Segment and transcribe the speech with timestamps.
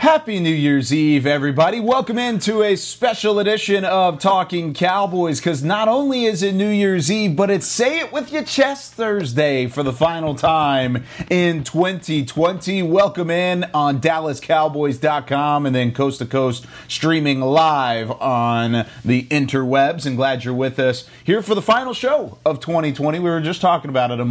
[0.00, 1.78] Happy New Year's Eve, everybody.
[1.78, 7.10] Welcome into a special edition of Talking Cowboys because not only is it New Year's
[7.10, 12.82] Eve, but it's Say It With Your Chest Thursday for the final time in 2020.
[12.82, 20.06] Welcome in on DallasCowboys.com and then coast to coast streaming live on the interwebs.
[20.06, 23.18] And glad you're with us here for the final show of 2020.
[23.18, 24.24] We were just talking about it a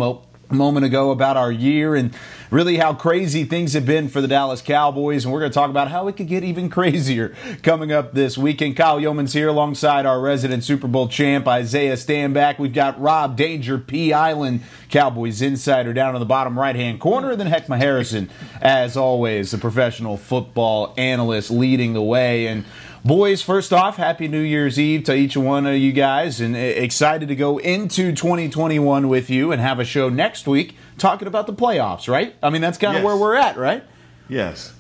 [0.52, 2.14] moment ago about our year and
[2.50, 5.24] really how crazy things have been for the Dallas Cowboys.
[5.24, 8.38] And we're going to talk about how it could get even crazier coming up this
[8.38, 8.76] weekend.
[8.76, 12.60] Kyle Youmans here alongside our resident Super Bowl champ, Isaiah Stanback.
[12.60, 17.32] We've got Rob Danger, P Island Cowboys insider down in the bottom right hand corner.
[17.32, 18.30] And then Heckma Harrison,
[18.62, 22.48] as always, the professional football analyst leading the way.
[22.48, 22.66] And
[23.04, 27.30] Boys, first off, happy New Year's Eve to each one of you guys, and excited
[27.30, 31.54] to go into 2021 with you and have a show next week talking about the
[31.54, 32.36] playoffs, right?
[32.44, 33.06] I mean, that's kind of Yes.
[33.08, 33.84] where we're at, right?
[34.28, 34.74] Yes.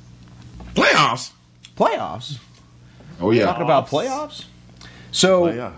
[0.76, 1.32] Playoffs.
[1.78, 2.40] Playoffs.
[3.22, 3.46] Oh yeah.
[3.46, 4.46] Talking about playoffs.
[5.12, 5.72] So Oh, yeah.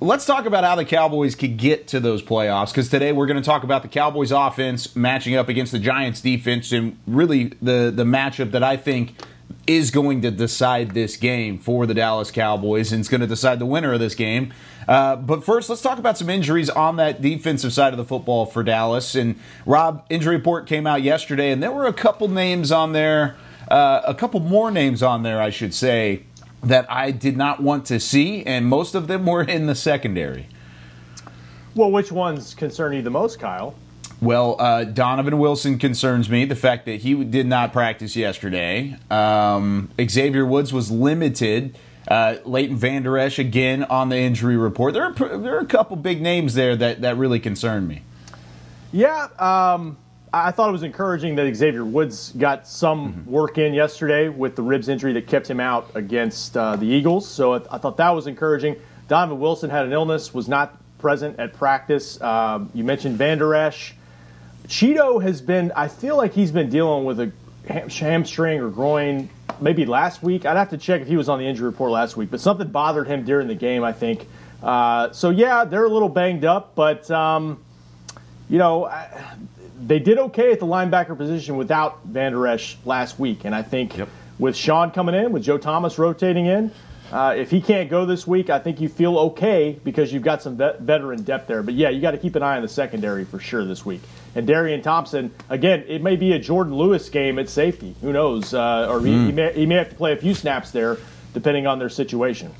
[0.00, 3.40] let's talk about how the Cowboys could get to those playoffs because today we're going
[3.40, 7.92] to talk about the Cowboys offense matching up against the Giants defense and really the
[7.94, 9.14] the matchup that I think
[9.66, 13.58] is going to decide this game for the Dallas Cowboys and it's going to decide
[13.58, 14.52] the winner of this game.
[14.86, 18.44] Uh, but first, let's talk about some injuries on that defensive side of the football
[18.44, 19.14] for Dallas.
[19.14, 23.36] And Rob, injury report came out yesterday, and there were a couple names on there,
[23.68, 26.24] uh, a couple more names on there, I should say,
[26.62, 30.48] that I did not want to see, and most of them were in the secondary.
[31.74, 33.74] Well, which ones concern you the most, Kyle?
[34.24, 36.46] Well, uh, Donovan Wilson concerns me.
[36.46, 38.96] The fact that he did not practice yesterday.
[39.10, 41.76] Um, Xavier Woods was limited.
[42.08, 44.94] Uh, Leighton Vander Esch again on the injury report.
[44.94, 48.02] There are there are a couple big names there that, that really concern me.
[48.92, 49.98] Yeah, um,
[50.32, 54.62] I thought it was encouraging that Xavier Woods got some work in yesterday with the
[54.62, 57.28] ribs injury that kept him out against uh, the Eagles.
[57.28, 58.76] So I, I thought that was encouraging.
[59.06, 62.18] Donovan Wilson had an illness, was not present at practice.
[62.22, 63.94] Um, you mentioned Vander Esch.
[64.68, 67.32] Chido has been, I feel like he's been dealing with a
[67.68, 69.28] ham- hamstring or groin
[69.60, 70.46] maybe last week.
[70.46, 72.68] I'd have to check if he was on the injury report last week, but something
[72.68, 74.26] bothered him during the game, I think.
[74.62, 77.62] Uh, so, yeah, they're a little banged up, but, um,
[78.48, 79.36] you know, I,
[79.86, 83.44] they did okay at the linebacker position without Vander Esch last week.
[83.44, 83.94] And I think
[84.38, 86.70] with Sean coming in, with Joe Thomas rotating in,
[87.12, 90.42] uh, if he can't go this week, I think you feel okay because you've got
[90.42, 91.62] some vet- veteran depth there.
[91.62, 94.00] But yeah, you got to keep an eye on the secondary for sure this week.
[94.34, 97.94] And Darian Thompson, again, it may be a Jourdan Lewis game at safety.
[98.00, 98.52] Who knows?
[98.52, 100.98] Uh, or he, he, may, he may have to play a few snaps there,
[101.32, 102.52] depending on their situation.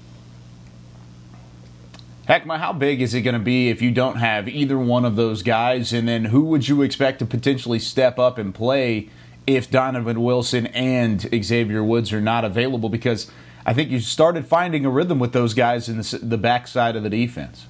[2.29, 5.17] Heckma, how big is it going to be if you don't have either one of
[5.17, 5.93] those guys?
[5.93, 9.11] And then who would you expect to potentially step up and play
[9.47, 12.89] if Donovan Wilson and Xavier Woods are not available?
[12.89, 13.31] Because
[13.67, 17.03] I think you started finding a rhythm with those guys in the, the backside of
[17.03, 17.67] the defense.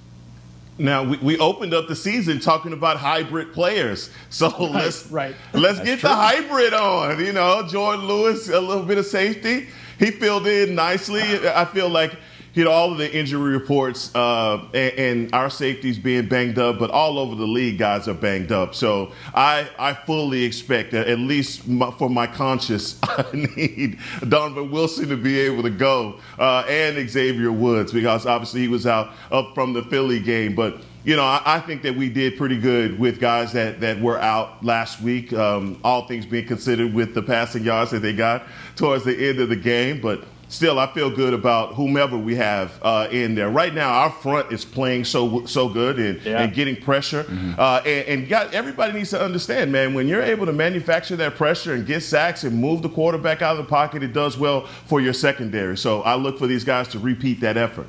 [0.77, 5.35] Now we, we opened up the season talking about hybrid players, so let's right.
[5.53, 7.25] let's get the hybrid on.
[7.25, 9.69] You know, Jourdan Lewis, a little bit of safety.
[9.99, 11.23] He filled in nicely.
[11.49, 12.17] I feel like
[12.63, 16.91] know all of the injury reports uh, and, and our safeties being banged up, but
[16.91, 18.77] all over the league, guys are banged up.
[18.77, 23.99] So I I fully expect that at least my, for my conscience, I need
[24.29, 28.87] Donovan Wilson to be able to go uh, and Xavier Woods because obviously he was
[28.87, 32.39] out up from the Philly game, but you know, I, I think that we did
[32.39, 36.95] pretty good with guys that, that were out last week, um, all things being considered
[36.95, 40.00] with the passing yards that they got towards the end of the game.
[40.00, 43.50] But still, I feel good about whomever we have uh, in there.
[43.50, 46.43] Right now, our front is playing so so good and, Yeah.
[46.43, 47.26] and getting pressure.
[47.58, 51.35] Uh, and and got, everybody needs to understand, man, when you're able to manufacture that
[51.37, 54.67] pressure and get sacks and move the quarterback out of the pocket, it does well
[54.87, 55.76] for your secondary.
[55.76, 57.87] So I look for these guys to repeat that effort.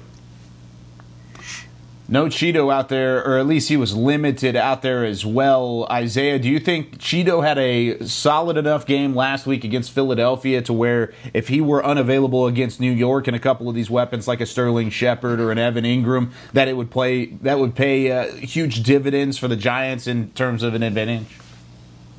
[2.07, 5.87] No Chido out there, or at least he was limited out there as well.
[5.89, 10.73] Isaiah, do you think Chido had a solid enough game last week against Philadelphia to
[10.73, 14.39] where if he were unavailable against New York and a couple of these weapons like
[14.39, 18.31] a Sterling Shepard or an Evan Engram, that it would play that would pay uh,
[18.33, 21.39] huge dividends for the Giants in terms of an advantage?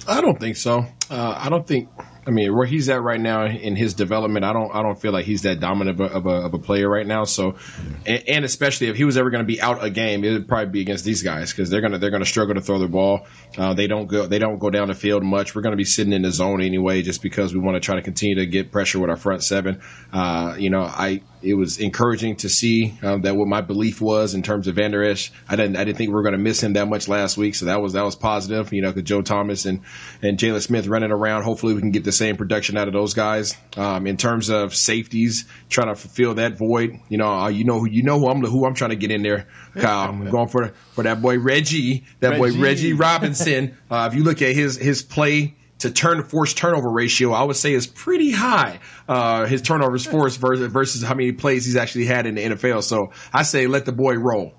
[0.08, 0.84] I don't think so.
[1.08, 1.88] Uh, I don't think.
[2.26, 5.12] I mean, where he's at right now in his development, I don't, I don't feel
[5.12, 7.23] like he's that dominant of a, of a, of a player right now.
[7.25, 7.56] So,
[8.05, 10.49] and, and, especially if he was ever going to be out a game, it would
[10.49, 13.26] probably be against these guys because they're gonna, they're gonna struggle to throw the ball.
[13.56, 15.55] Uh, they don't go, they don't go down the field much.
[15.55, 17.94] We're going to be sitting in the zone anyway, just because we want to try
[17.94, 19.81] to continue to get pressure with our front seven.
[20.12, 24.34] Uh, you know, I, it was encouraging to see um, that what my belief was
[24.34, 25.32] in terms of Vander Esch.
[25.48, 27.54] I didn't, I didn't think we were going to miss him that much last week,
[27.54, 28.72] so that was that was positive.
[28.72, 29.82] You know, because Joe Thomas and
[30.22, 31.42] and Jaylon Smith running around.
[31.42, 33.56] Hopefully, we can get the same production out of those guys.
[33.76, 37.00] Um, in terms of safeties, trying to fulfill that void.
[37.08, 39.10] You know, uh, you know who you know who I'm who I'm trying to get
[39.10, 39.46] in there.
[39.76, 42.56] Kyle, I'm going for for that boy Reggie, that Reggie.
[42.56, 43.76] boy Reggie Robinson.
[43.90, 47.56] uh, if you look at his his play to turn force turnover ratio, I would
[47.56, 48.81] say is pretty high.
[49.08, 52.82] Uh, his turnovers force versus, versus how many plays he's actually had in the NFL.
[52.82, 54.55] So I say let the boy roll.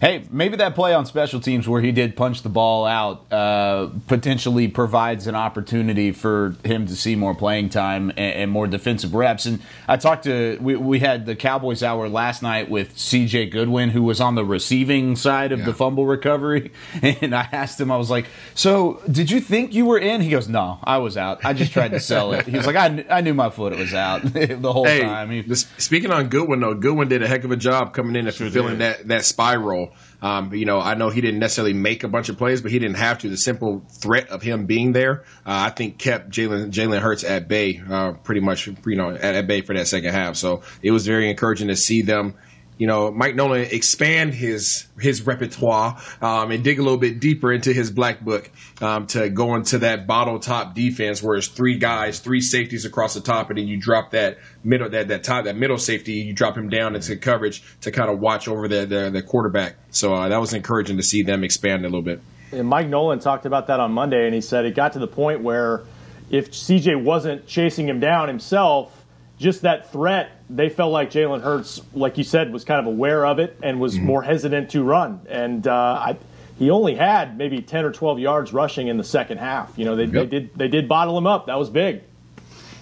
[0.00, 3.90] Hey, maybe that play on special teams where he did punch the ball out uh,
[4.06, 9.14] potentially provides an opportunity for him to see more playing time and, and, more defensive
[9.14, 9.44] reps.
[9.44, 13.50] And I talked to we, we had the Cowboys hour last night with C.J.
[13.50, 15.64] Goodwin, who was on the receiving side of yeah.
[15.66, 18.24] the fumble recovery, and I asked him, I was like,
[18.54, 21.44] "So did you think you were in?" He goes, "No, I was out.
[21.44, 23.92] I just tried to sell it." He was like, "I, I knew my foot was
[23.92, 27.50] out the whole hey, time." He, speaking on Goodwin though, Goodwin did a heck of
[27.50, 29.89] a job coming in and fulfilling that that spiral.
[30.22, 32.78] Um, you know, I know he didn't necessarily make a bunch of plays, but he
[32.78, 33.28] didn't have to.
[33.28, 37.48] The simple threat of him being there, uh, I think, kept Jalen Jalen Hurts at
[37.48, 40.36] bay, uh, pretty much, you know, at, at bay for that second half.
[40.36, 42.34] So it was very encouraging to see them
[42.80, 47.52] you know, Mike Nolan expand his his repertoire um, and dig a little bit deeper
[47.52, 48.50] into his black book
[48.80, 53.12] um, to go into that bottle top defense where it's three guys, three safeties across
[53.12, 56.32] the top, and then you drop that middle that that top that middle safety, you
[56.32, 59.76] drop him down into coverage to kind of watch over the the, the quarterback.
[59.90, 62.22] So uh, that was encouraging to see them expand a little bit.
[62.50, 65.06] And Mike Nolan talked about that on Monday, and he said it got to the
[65.06, 65.82] point where
[66.30, 68.99] if CJ wasn't chasing him down himself
[69.40, 73.24] just that threat, they felt like Jalen Hurts, like you said, was kind of aware
[73.24, 74.04] of it and was mm-hmm.
[74.04, 75.20] more hesitant to run.
[75.28, 76.16] And uh, I,
[76.58, 79.72] he only had maybe 10 or 12 yards rushing in the second half.
[79.78, 80.12] You know, they, yep.
[80.12, 81.46] they did they did bottle him up.
[81.46, 82.02] That was big.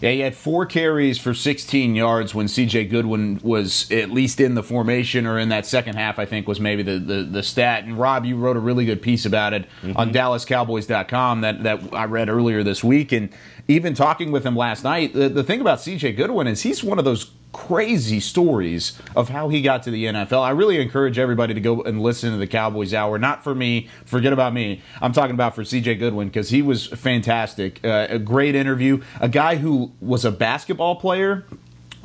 [0.00, 2.84] Yeah, he had four carries for 16 yards when C.J.
[2.84, 6.20] Goodwin was at least in the formation or in that second half.
[6.20, 7.84] I think was maybe the the, the stat.
[7.84, 9.96] And Rob, you wrote a really good piece about it mm-hmm.
[9.96, 13.12] on DallasCowboys.com that that I read earlier this week.
[13.12, 13.30] And
[13.68, 16.12] even talking with him last night, the, the thing about C.J.
[16.12, 20.42] Goodwin is he's one of those crazy stories of how he got to the NFL.
[20.42, 23.18] I really encourage everybody to go and listen to the Cowboys Hour.
[23.18, 24.82] Not for me, forget about me.
[25.02, 27.84] I'm talking about for CJ Goodwin because he was fantastic.
[27.84, 29.02] Uh, a great interview.
[29.20, 31.44] A guy who was a basketball player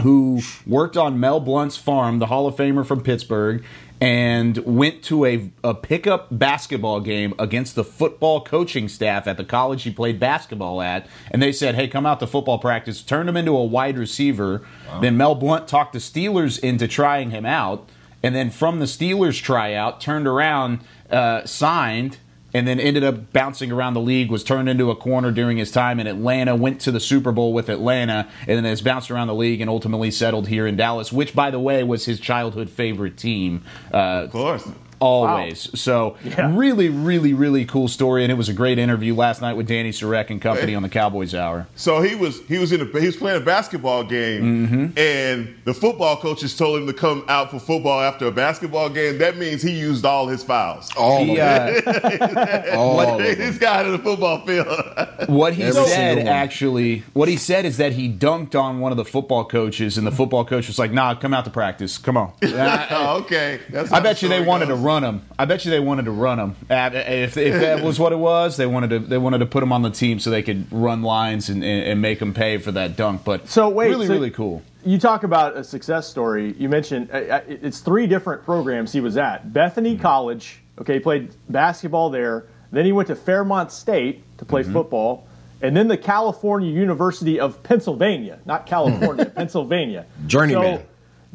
[0.01, 3.63] who worked on Mel Blount's farm, the Hall of Famer from Pittsburgh,
[4.03, 9.45] and went to a, a pickup basketball game against the football coaching staff at the
[9.45, 11.07] college he played basketball at.
[11.31, 14.61] And they said, hey, come out to football practice, turned him into a wide receiver.
[14.89, 14.99] Wow.
[14.99, 17.87] Then Mel Blount talked the Steelers into trying him out.
[18.21, 22.17] And then from the Steelers tryout, turned around, uh, signed,
[22.53, 25.71] and then ended up bouncing around the league, was turned into a corner during his
[25.71, 29.27] time in Atlanta, went to the Super Bowl with Atlanta, and then has bounced around
[29.27, 32.69] the league and ultimately settled here in Dallas, which, by the way, was his childhood
[32.69, 33.63] favorite team.
[33.93, 34.67] Uh, of course
[35.03, 35.67] always.
[35.67, 35.75] Wow.
[35.75, 36.55] So yeah.
[36.55, 39.91] really, really, really cool story, and it was a great interview last night with Danny
[39.91, 41.67] Sarek and company on the Cowboys Hour.
[41.75, 44.97] So he was he was in a, he was playing a basketball game, mm-hmm.
[44.97, 49.17] and the football coaches told him to come out for football after a basketball game.
[49.17, 50.89] That means he used all his fouls.
[50.95, 54.67] All he, uh, all what, this guy in the football field.
[55.27, 58.97] what he Every said actually, what he said is that he dunked on one of
[58.97, 61.97] the football coaches, and the football coach was like, "Nah, come out to practice.
[61.97, 63.59] Come on." okay,
[63.91, 64.77] I bet you they wanted goes.
[64.77, 65.21] to run run him.
[65.37, 66.55] I bet you they wanted to run him.
[66.69, 69.71] If, if that was what it was, they wanted to they wanted to put him
[69.71, 72.95] on the team so they could run lines and, and make him pay for that
[72.95, 73.23] dunk.
[73.23, 74.61] But so wait, really so really cool.
[74.85, 76.53] You talk about a success story.
[76.57, 79.51] You mentioned uh, uh, it's three different programs he was at.
[79.51, 80.01] Bethany mm-hmm.
[80.01, 80.59] College.
[80.79, 82.47] Okay, he played basketball there.
[82.71, 84.73] Then he went to Fairmont State to play mm-hmm.
[84.73, 85.27] football
[85.63, 90.05] and then the California University of Pennsylvania, not California, Pennsylvania.
[90.27, 90.79] Journeyman.
[90.79, 90.85] So,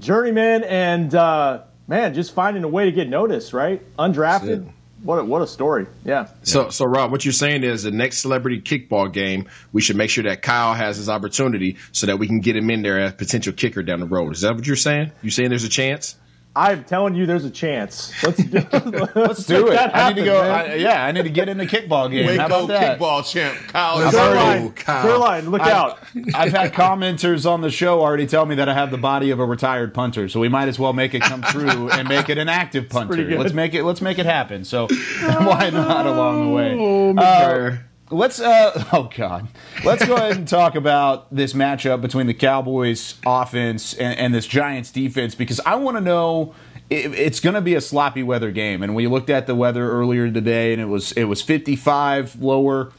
[0.01, 3.83] journeyman, and uh, man, just finding a way to get noticed, right?
[3.97, 4.71] Undrafted.
[5.03, 5.87] What a, what a story.
[6.05, 6.29] Yeah.
[6.43, 10.11] So, so Rob, what you're saying is the next celebrity kickball game, we should make
[10.11, 13.15] sure that Kyle has his opportunity so that we can get him in there as
[13.15, 14.33] potential kicker down the road.
[14.33, 15.13] Is that what you're saying?
[15.23, 16.17] You saying there's a chance?
[16.59, 18.13] I'm telling you, there's a chance.
[18.25, 18.59] Let's do,
[19.15, 19.71] Let's do it.
[19.71, 20.41] that I need to go.
[20.41, 22.27] I, yeah, I need to get in the kickball game.
[22.37, 22.99] How Waco about that?
[22.99, 23.99] kickball champ Kyle.
[23.99, 24.61] Let's Murray.
[24.69, 24.71] go.
[24.75, 26.01] Caroline, look I- out.
[26.35, 29.39] I've had commenters on the show already tell me that I have the body of
[29.39, 32.39] a retired punter, so we might as well make it come true and make it
[32.39, 33.39] an active punter.
[33.39, 33.85] Let's make it.
[33.85, 34.65] Let's make it happen.
[34.65, 36.77] So why not along the way?
[36.77, 37.83] Oh, Uh, McGuire.
[38.11, 39.49] Let's uh oh god.
[39.85, 44.47] Let's go ahead and talk about this matchup between the Cowboys offense and, and this
[44.47, 46.55] Giants defense because I want to know
[46.91, 49.91] it, it's going to be a sloppy weather game and we looked at the weather
[49.91, 52.93] earlier today and it was it was 55 lower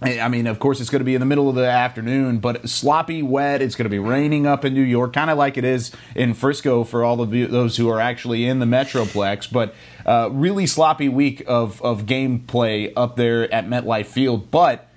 [0.00, 2.68] I mean, of course, it's going to be in the middle of the afternoon, but
[2.68, 3.60] sloppy, wet.
[3.60, 6.34] It's going to be raining up in New York, kind of like it is in
[6.34, 9.52] Frisco for all of you, those who are actually in the Metroplex.
[9.52, 9.74] But
[10.06, 14.52] uh, really sloppy week of of gameplay up there at MetLife Field.
[14.52, 14.88] But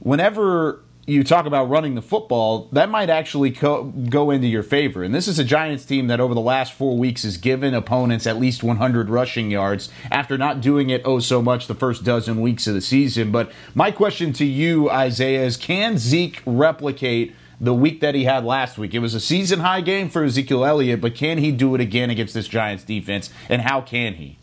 [0.00, 5.02] whenever you talk about running the football, that might actually co- go into your favor.
[5.02, 8.26] And this is a Giants team that over the last four weeks has given opponents
[8.26, 12.40] at least 100 rushing yards after not doing it oh so much the first dozen
[12.42, 13.32] weeks of the season.
[13.32, 17.34] But my question to you, Isaiah, is can Zeke replicate?
[17.60, 18.94] The week that he had last week.
[18.94, 22.08] It was a season high game for Ezekiel Elliott, but can he do it again
[22.08, 23.30] against this Giants defense?
[23.48, 24.38] And how can he?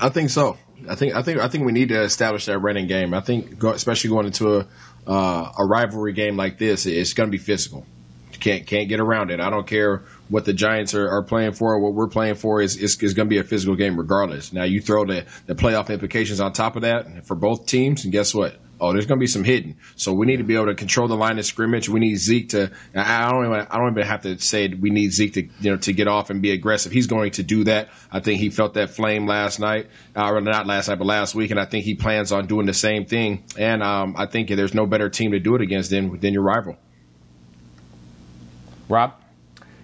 [0.00, 0.56] I think so.
[0.88, 3.14] I think I think I think we need to establish that running game.
[3.14, 4.66] I think, go, especially going into a
[5.06, 7.86] uh, a rivalry game like this, it's going to be physical.
[8.32, 9.40] You can't can't get around it.
[9.40, 11.74] I don't care what the Giants are, are playing for.
[11.74, 14.52] or What we're playing for is is, is going to be a physical game regardless.
[14.52, 18.12] Now you throw the the playoff implications on top of that for both teams, and
[18.12, 18.56] guess what?
[18.78, 19.76] Oh, there's going to be some hidden.
[19.96, 21.88] So we need to be able to control the line of scrimmage.
[21.88, 22.70] We need Zeke to.
[22.94, 23.66] I don't even.
[23.70, 26.28] I don't even have to say we need Zeke to you know to get off
[26.28, 26.92] and be aggressive.
[26.92, 27.88] He's going to do that.
[28.12, 31.34] I think he felt that flame last night, uh, or not last night, but last
[31.34, 33.44] week, and I think he plans on doing the same thing.
[33.58, 36.42] And um, I think there's no better team to do it against than than your
[36.42, 36.76] rival.
[38.88, 39.14] Rob?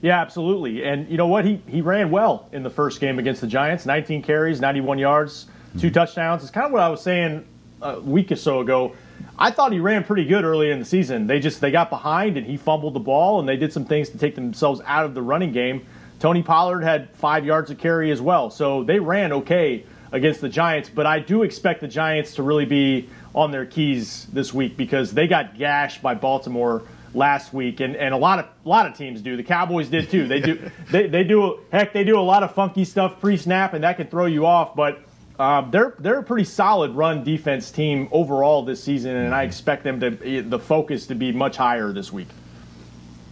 [0.02, 0.84] Yeah, absolutely.
[0.84, 1.46] And you know what?
[1.46, 3.86] He he ran well in the first game against the Giants.
[3.86, 5.46] 19 carries, 91 yards,
[5.78, 6.42] two touchdowns.
[6.42, 7.46] It's kind of what I was saying
[7.82, 8.94] a week or so ago.
[9.38, 11.26] I thought he ran pretty good early in the season.
[11.26, 14.10] They just they got behind and he fumbled the ball and they did some things
[14.10, 15.86] to take themselves out of the running game.
[16.20, 20.48] Tony Pollard had five yards of carry as well, so they ran okay against the
[20.48, 20.88] Giants.
[20.88, 25.12] But I do expect the Giants to really be on their keys this week because
[25.12, 26.82] they got gashed by Baltimore
[27.14, 29.36] last week, and, and a lot of a lot of teams do.
[29.36, 30.28] The Cowboys did too.
[30.28, 33.74] They do they, they do heck they do a lot of funky stuff pre snap,
[33.74, 34.76] and that can throw you off.
[34.76, 35.02] But
[35.38, 39.84] um, they're they're a pretty solid run defense team overall this season, and I expect
[39.84, 42.28] them to the focus to be much higher this week.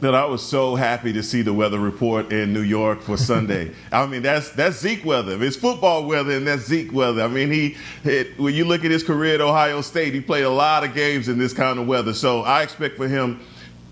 [0.00, 3.72] that I was so happy to see the weather report in New York for Sunday.
[3.92, 5.42] I mean, that's that's Zeke weather.
[5.42, 7.22] It's football weather, and that's Zeke weather.
[7.22, 10.44] I mean, he it, when you look at his career at Ohio State, he played
[10.44, 12.14] a lot of games in this kind of weather.
[12.14, 13.40] So I expect for him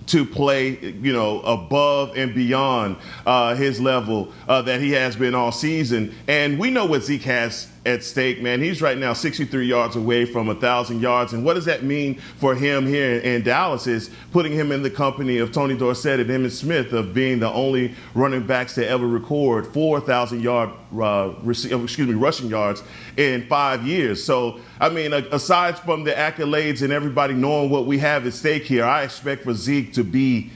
[0.08, 2.96] to play, you know, above and beyond
[3.26, 6.14] uh, his level uh, that he has been all season.
[6.26, 8.60] And we know what Zeke has at stake, man.
[8.60, 11.32] He's right now 63 yards away from 1,000 yards.
[11.32, 14.90] And what does that mean for him here in, Dallas is putting him in the
[14.90, 19.06] company of Tony Dorsett and Emmitt Smith of being the only running backs to ever
[19.06, 22.82] record 4,000 yard, uh, uh, excuse me, rushing yards
[23.16, 24.22] in five years.
[24.22, 28.64] So, I mean, aside from the accolades and everybody knowing what we have at stake
[28.64, 30.50] here, I expect for Zeke to be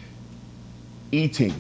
[1.12, 1.54] eating.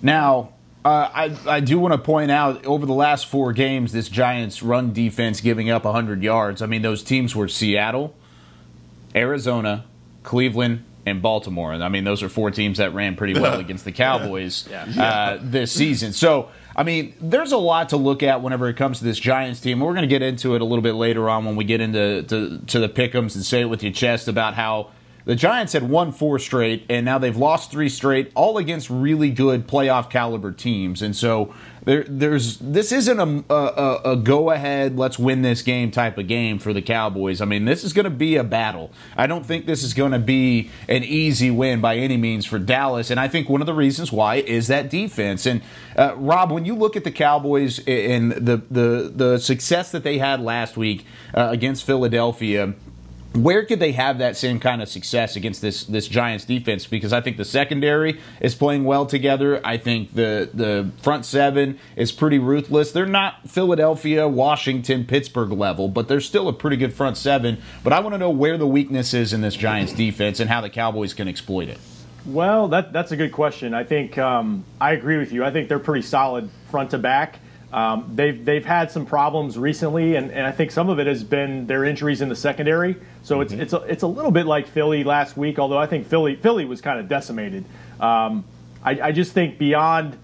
[0.00, 0.53] Now,
[0.84, 4.62] uh, I, I do want to point out over the last four games, this Giants
[4.62, 6.60] run defense giving up 100 yards.
[6.60, 8.14] I mean, those teams were Seattle,
[9.14, 9.86] Arizona,
[10.22, 11.72] Cleveland, and Baltimore.
[11.72, 15.38] And I mean, those are four teams that ran pretty well against the Cowboys uh,
[15.40, 16.12] this season.
[16.12, 19.60] So, I mean, there's a lot to look at whenever it comes to this Giants
[19.60, 19.80] team.
[19.80, 22.22] We're going to get into it a little bit later on when we get into
[22.24, 24.90] to, to the pickums and say it with your chest about how
[25.24, 29.30] the Giants had won four straight, and now they've lost three straight, all against really
[29.30, 31.00] good playoff caliber teams.
[31.00, 31.54] And so
[31.84, 36.26] there, there's this isn't a, a, a go ahead, let's win this game type of
[36.26, 37.40] game for the Cowboys.
[37.40, 38.90] I mean, this is going to be a battle.
[39.16, 42.58] I don't think this is going to be an easy win by any means for
[42.58, 43.10] Dallas.
[43.10, 45.46] And I think one of the reasons why is that defense.
[45.46, 45.62] And
[45.96, 50.18] uh, Rob, when you look at the Cowboys and the the the success that they
[50.18, 52.74] had last week uh, against Philadelphia
[53.34, 56.86] where could they have that same kind of success against this this Giants defense?
[56.86, 59.60] Because I think the secondary is playing well together.
[59.64, 62.92] I think the the front seven is pretty ruthless.
[62.92, 67.60] They're not Philadelphia, Washington, Pittsburgh level, but they're still a pretty good front seven.
[67.82, 70.60] But I want to know where the weakness is in this Giants defense and how
[70.60, 71.78] the Cowboys can exploit it.
[72.26, 73.74] Well, that, that's a good question.
[73.74, 75.44] I think um, I agree with you.
[75.44, 77.38] I think they're pretty solid front to back.
[77.74, 81.24] Um, they've they've had some problems recently, and, and I think some of it has
[81.24, 82.94] been their injuries in the secondary.
[83.24, 86.06] So it's it's a, it's a little bit like Philly last week, although I think
[86.06, 87.64] Philly Philly was kind of decimated.
[87.98, 88.44] Um,
[88.84, 90.16] I, I just think beyond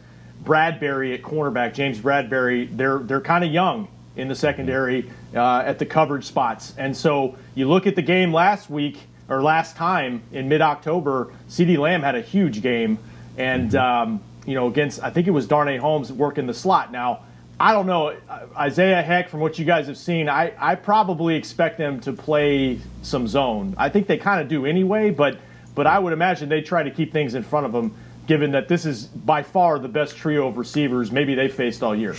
[0.45, 5.81] Bradberry at cornerback, James Bradberry, they're they're kind of young in the secondary uh, at
[5.81, 10.23] the coverage spots, and so you look at the game last week or last time
[10.31, 12.97] in mid-October, CeeDee Lamb had a huge game,
[13.37, 16.93] and um, you know against I think it was Darnay Holmes working the slot.
[16.93, 17.25] Now
[17.61, 18.17] I don't know
[18.57, 20.31] Isaiah Heck from what you guys have seen.
[20.31, 23.75] I I probably expect them to play some zone.
[23.77, 25.37] I think they kind of do anyway, but
[25.75, 27.95] but I would imagine they try to keep things in front of them
[28.27, 31.95] given that this is by far the best trio of receivers maybe they faced all
[31.95, 32.17] year.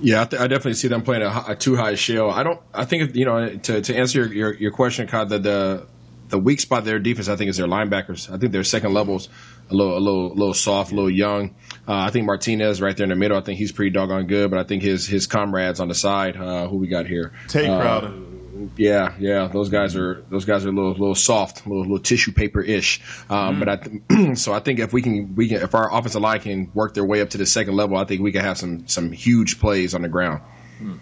[0.00, 2.30] Yeah, I, th- I definitely see them playing a, a, two high shell.
[2.30, 2.60] I don't.
[2.74, 5.86] I think you know to, to answer your, your, your question, Cod, the, the
[6.28, 8.32] the weak spot their defense, I think, is their linebackers.
[8.32, 9.28] I think their second levels
[9.70, 11.54] a little a little a little soft, a little young.
[11.86, 13.36] Uh, I think Martinez right there in the middle.
[13.36, 16.36] I think he's pretty doggone good, but I think his his comrades on the side,
[16.36, 18.12] uh, who we got here, Tae uh, Crowder
[18.76, 21.98] yeah, yeah, those guys are those guys are a little little soft, a little, little
[21.98, 23.00] tissue paper ish.
[23.28, 23.58] Um, mm.
[23.58, 26.40] But I th- so I think if we can we can if our offensive line
[26.40, 28.86] can work their way up to the second level, I think we can have some
[28.86, 30.42] some huge plays on the ground.
[30.80, 30.98] Mm.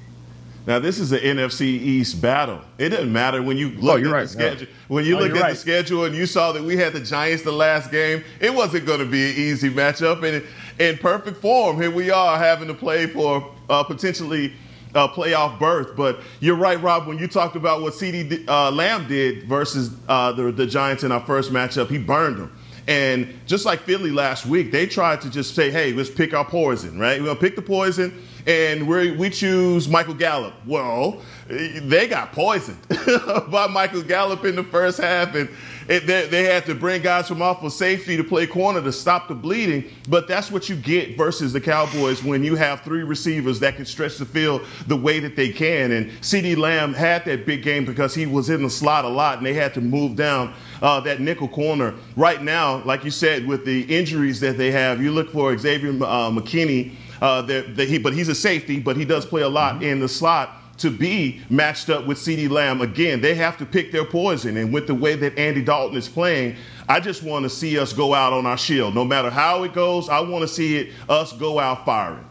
[0.67, 2.61] Now this is an NFC East battle.
[2.79, 4.23] It doesn't matter when you look oh, at right.
[4.23, 4.67] the schedule.
[4.69, 4.75] Yeah.
[4.89, 5.51] When you oh, look at right.
[5.51, 8.87] the schedule and you saw that we had the Giants the last game, it wasn't
[8.87, 10.23] going to be an easy matchup.
[10.23, 10.45] And
[10.81, 14.55] in perfect form, here we are having to play for uh, potentially
[14.95, 15.95] uh, playoff berth.
[15.95, 20.33] But you're right, Rob, when you talked about what CeeDee uh, Lamb did versus uh,
[20.33, 22.57] the, the Giants in our first matchup, he burned them.
[22.89, 26.47] And just like Philly last week, they tried to just say, hey, let's pick our
[26.47, 27.23] poison, right?
[27.23, 30.55] We're to pick the poison, and we we choose Michael Gallup.
[30.67, 32.79] Well, they got poisoned
[33.51, 35.49] by Michael Gallup in the first half, and
[35.91, 38.93] it, they, they, had to bring guys from off of safety to play corner to
[38.93, 39.91] stop the bleeding.
[40.09, 43.85] But that's what you get versus the Cowboys when you have three receivers that can
[43.85, 45.91] stretch the field the way that they can.
[45.91, 49.39] And CeeDee Lamb had that big game because he was in the slot a lot,
[49.39, 51.97] and they had to move down uh, that nickel corner.
[52.15, 55.91] Right now, like you said, with the injuries that they have, you look for Xavier
[55.91, 56.95] uh, McKinney.
[57.21, 57.43] Uh,
[57.75, 59.85] he, but he's a safety, but he does play a lot mm-hmm.
[59.85, 62.81] in the slot to be matched up with CeeDee Lamb.
[62.81, 64.57] Again, they have to pick their poison.
[64.57, 66.57] And with the way that Andy Dalton is playing,
[66.89, 68.95] I just want to see us go out on our shield.
[68.95, 72.27] No matter how it goes, I want to see it us go out firing.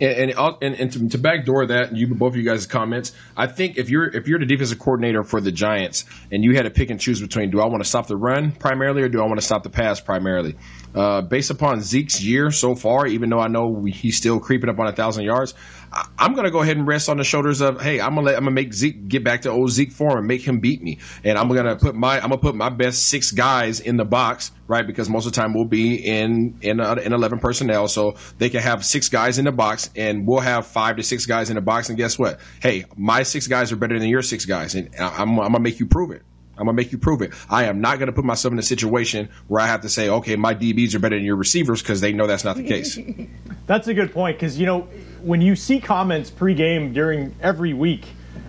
[0.00, 3.46] And and, and, and to, to, backdoor that, you both of you guys' comments, I
[3.46, 6.70] think if you're if you're the defensive coordinator for the Giants and you had to
[6.70, 9.26] pick and choose between do I want to stop the run primarily or do I
[9.26, 10.56] want to stop the pass primarily,
[10.94, 14.78] uh, based upon Zeke's year so far, even though I know he's still creeping up
[14.78, 15.54] on a thousand yards,
[15.92, 18.26] I, am going to go ahead and rest on the shoulders of, hey, I'm gonna
[18.26, 20.82] let, I'm gonna make Zeke get back to old Zeke form and make him beat
[20.82, 24.04] me, and I'm gonna put my I'm gonna put my best six guys in the
[24.04, 24.86] box, right?
[24.86, 28.50] Because most of the time we'll be in in uh, in 11 personnel, so they
[28.50, 31.56] can have six guys in the box, and we'll have five to six guys in
[31.56, 32.40] the box, and guess what?
[32.60, 35.78] Hey, my six guys are better than your six guys, and I'm, I'm gonna make
[35.80, 36.22] you prove it.
[36.56, 37.32] I'm gonna make you prove it.
[37.50, 40.36] I am not gonna put myself in a situation where I have to say, okay,
[40.36, 42.98] my DBs are better than your receivers because they know that's not the case.
[43.66, 44.88] that's a good point because you know
[45.22, 48.06] when you see comments pregame during every week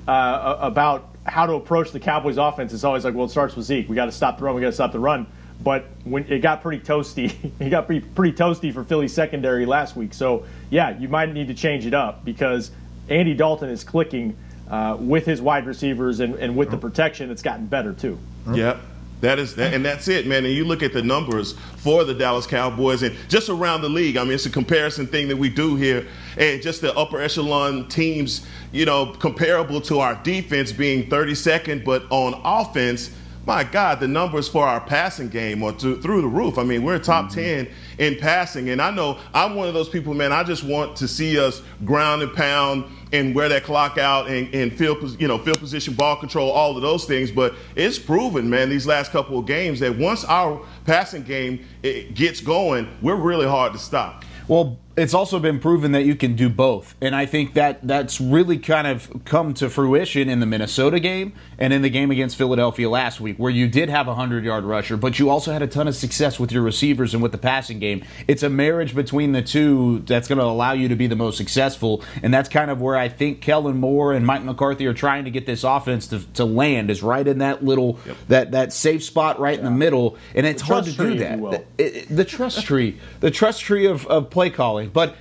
[0.07, 3.65] uh, about how to approach the Cowboys offense, it's always like, well, it starts with
[3.65, 3.89] Zeke.
[3.89, 4.55] We got to stop the run.
[4.55, 5.25] We got to stop the run.
[5.63, 9.95] But when it got pretty toasty, it got pretty, pretty toasty for Philly secondary last
[9.95, 10.13] week.
[10.13, 12.71] So yeah, you might need to change it up because
[13.09, 14.37] Andy Dalton is clicking
[14.69, 18.17] uh, with his wide receivers and, and with the protection, it's gotten better too.
[18.51, 18.79] Yep.
[19.21, 20.45] That is, and that's it, man.
[20.45, 24.17] And you look at the numbers for the Dallas Cowboys and just around the league.
[24.17, 26.05] I mean, it's a comparison thing that we do here,
[26.37, 32.03] and just the upper echelon teams, you know, comparable to our defense being 32nd, but
[32.11, 33.09] on offense,
[33.45, 36.57] my God, the numbers for our passing game are to, through the roof.
[36.57, 37.67] I mean, we're top mm-hmm.
[37.67, 37.67] 10
[37.99, 38.69] in passing.
[38.69, 41.61] And I know I'm one of those people, man, I just want to see us
[41.85, 45.93] ground and pound and wear that clock out and, and field, you know, field position,
[45.93, 47.31] ball control, all of those things.
[47.31, 52.41] But it's proven, man, these last couple of games that once our passing game gets
[52.41, 54.23] going, we're really hard to stop.
[54.47, 56.95] Well, it's also been proven that you can do both.
[57.01, 61.33] And I think that that's really kind of come to fruition in the Minnesota game
[61.57, 64.63] and in the game against Philadelphia last week, where you did have a 100 yard
[64.63, 67.37] rusher, but you also had a ton of success with your receivers and with the
[67.37, 68.05] passing game.
[68.27, 71.37] It's a marriage between the two that's going to allow you to be the most
[71.37, 72.01] successful.
[72.23, 75.31] And that's kind of where I think Kellen Moore and Mike McCarthy are trying to
[75.31, 78.17] get this offense to, to land, is right in that little, yep.
[78.29, 79.59] that, that safe spot right yeah.
[79.59, 80.17] in the middle.
[80.33, 81.39] And it's hard to do that.
[81.39, 84.84] The, it, the trust tree, the trust tree of, of play calling.
[84.93, 85.15] But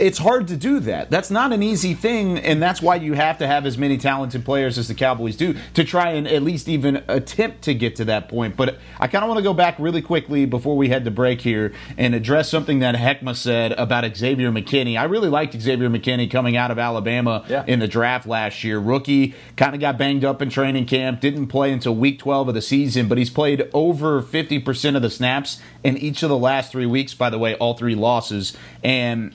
[0.00, 1.10] it's hard to do that.
[1.10, 4.44] That's not an easy thing, and that's why you have to have as many talented
[4.44, 8.06] players as the Cowboys do to try and at least even attempt to get to
[8.06, 8.56] that point.
[8.56, 11.42] But I kind of want to go back really quickly before we head to break
[11.42, 14.98] here and address something that Heckma said about Xavier McKinney.
[14.98, 17.64] I really liked Xavier McKinney coming out of Alabama Yeah.
[17.66, 18.78] in the draft last year.
[18.78, 22.54] Rookie, kind of got banged up in training camp, didn't play until week 12 of
[22.54, 26.72] the season, but he's played over 50% of the snaps in each of the last
[26.72, 28.56] three weeks, by the way, all three losses.
[28.82, 29.34] And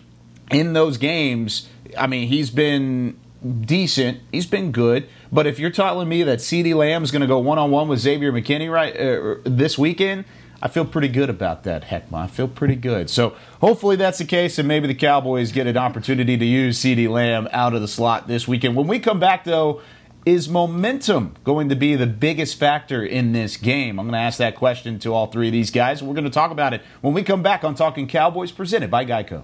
[0.52, 3.20] in those games, I mean, he's been
[3.62, 4.22] decent.
[4.32, 5.08] He's been good.
[5.32, 7.88] But if you're telling me that CeeDee Lamb is going to go one on one
[7.88, 10.26] with Xavier McKinney right uh, this weekend,
[10.62, 12.24] I feel pretty good about that, Heckma.
[12.24, 13.10] I feel pretty good.
[13.10, 17.10] So hopefully that's the case, and maybe the Cowboys get an opportunity to use CeeDee
[17.10, 18.76] Lamb out of the slot this weekend.
[18.76, 19.82] When we come back, though,
[20.26, 24.00] is momentum going to be the biggest factor in this game?
[24.00, 26.02] I'm going to ask that question to all three of these guys.
[26.02, 29.06] We're going to talk about it when we come back on Talking Cowboys, presented by
[29.06, 29.44] Geico.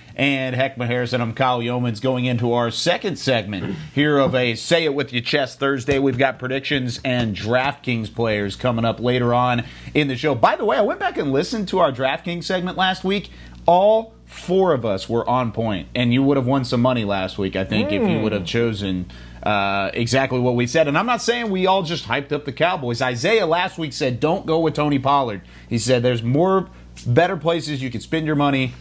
[0.15, 1.21] and Heckma Harrison.
[1.21, 5.21] I'm Kyle Youmans going into our second segment here of a Say It With Your
[5.21, 5.99] Chest Thursday.
[5.99, 10.35] We've got predictions and DraftKings players coming up later on in the show.
[10.35, 13.29] By the way, I went back and listened to our DraftKings segment last week.
[13.65, 17.37] All four of us were on point, and you would have won some money last
[17.37, 19.11] week, I think, if you would have chosen
[19.43, 20.87] uh, exactly what we said.
[20.87, 23.01] And I'm not saying we all just hyped up the Cowboys.
[23.01, 25.41] Isaiah last week said, don't go with Tony Pollard.
[25.67, 26.69] He said there's more
[27.05, 28.73] better places you can spend your money.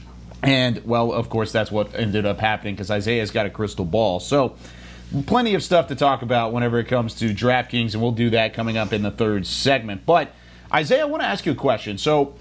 [0.42, 4.20] And, well, of course, that's what ended up happening because Isaiah's got a crystal ball.
[4.20, 4.57] So,
[5.26, 8.55] plenty of stuff to talk about whenever it comes to DraftKings, and we'll do that
[8.55, 10.07] coming up in the third segment.
[10.07, 10.33] But,
[10.72, 11.98] Isaiah, I want to ask you a question.
[11.98, 12.35] So,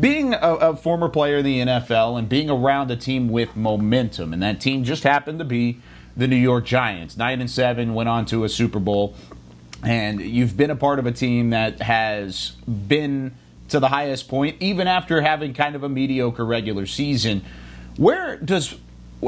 [0.00, 4.32] being a, a former player in the NFL and being around a team with momentum,
[4.32, 5.80] and that team just happened to be
[6.16, 7.16] the New York Giants.
[7.16, 9.14] Nine and seven, went on to a Super Bowl,
[9.82, 13.34] and you've been a part of a team that has been
[13.72, 17.44] to the highest point, even after having kind of a mediocre regular season.
[17.96, 18.76] Where does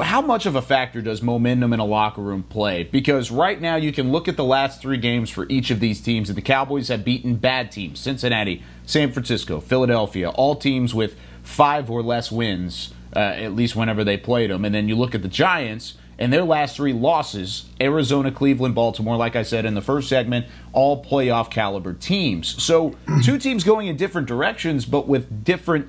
[0.02, 2.83] how much of a factor does momentum in a locker room play?
[2.85, 6.00] Because right now you can look at the last three games for each of these
[6.00, 11.16] teams, and the Cowboys have beaten bad teams Cincinnati, San Francisco, Philadelphia, all teams with
[11.42, 14.64] five or less wins, uh, at least whenever they played them.
[14.64, 15.94] And then you look at the Giants.
[16.18, 20.46] And their last three losses Arizona, Cleveland, Baltimore, like I said in the first segment,
[20.72, 22.62] all playoff caliber teams.
[22.62, 25.88] So, two teams going in different directions, but with different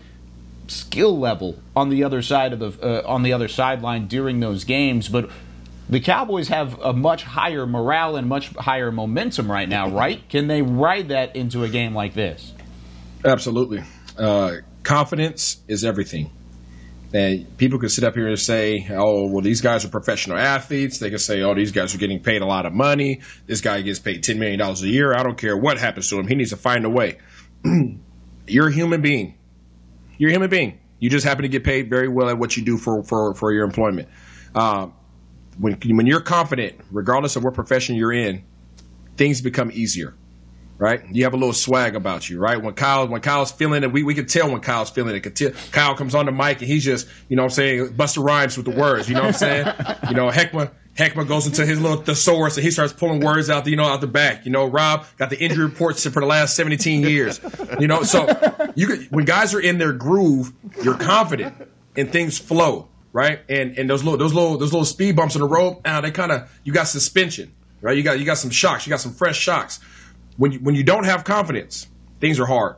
[0.68, 4.64] skill level on the other side of the uh, on the other sideline during those
[4.64, 5.08] games.
[5.08, 5.30] But
[5.88, 10.28] The Cowboys have a much higher morale and much higher momentum right now, right?
[10.30, 12.54] Can they ride that into a game like this?
[13.24, 13.84] Absolutely.
[14.18, 16.32] Uh, confidence is everything.
[17.16, 21.00] And people can sit up here and say, oh, well, these guys are professional athletes.
[21.00, 23.22] They can say, oh, these guys are getting paid a lot of money.
[23.48, 25.14] This guy gets paid $10 million a year.
[25.14, 26.28] I don't care what happens to him.
[26.28, 27.20] He needs to find a way.
[28.48, 29.38] You're a human being.
[30.18, 30.78] You're a human being.
[31.00, 33.54] You just happen to get paid very well at what you do for, for, for
[33.54, 34.10] your employment.
[34.54, 34.88] Uh,
[35.58, 38.44] when, when you're confident, regardless of what profession you're in,
[39.16, 40.16] things become easier
[40.78, 41.02] right?
[41.12, 42.62] You have a little swag about you, right?
[42.62, 45.36] When Kyle when Kyle's feeling it, we, we can tell when Kyle's feeling it.
[45.36, 48.24] Tell, Kyle comes on the mic and he's just, you know what I'm saying, Busta
[48.24, 49.66] Rhymes with the words, you know what I'm saying?
[50.10, 53.66] you know, Heckma Heckma goes into his little thesaurus and he starts pulling words out,
[53.66, 54.46] the, you know, out the back.
[54.46, 57.40] You know, Rob got the injury reports for the last 17 years.
[57.80, 58.28] You know, so
[58.76, 61.54] you when guys are in their groove, you're confident
[61.98, 63.42] and things flow, right?
[63.50, 66.12] And and those little those little those little speed bumps in the road, now they
[66.12, 67.98] kind of you got suspension, right?
[67.98, 69.82] You got you got some shocks, you got some fresh shocks
[70.38, 71.88] when you, when you don't have confidence,
[72.20, 72.76] things are hard.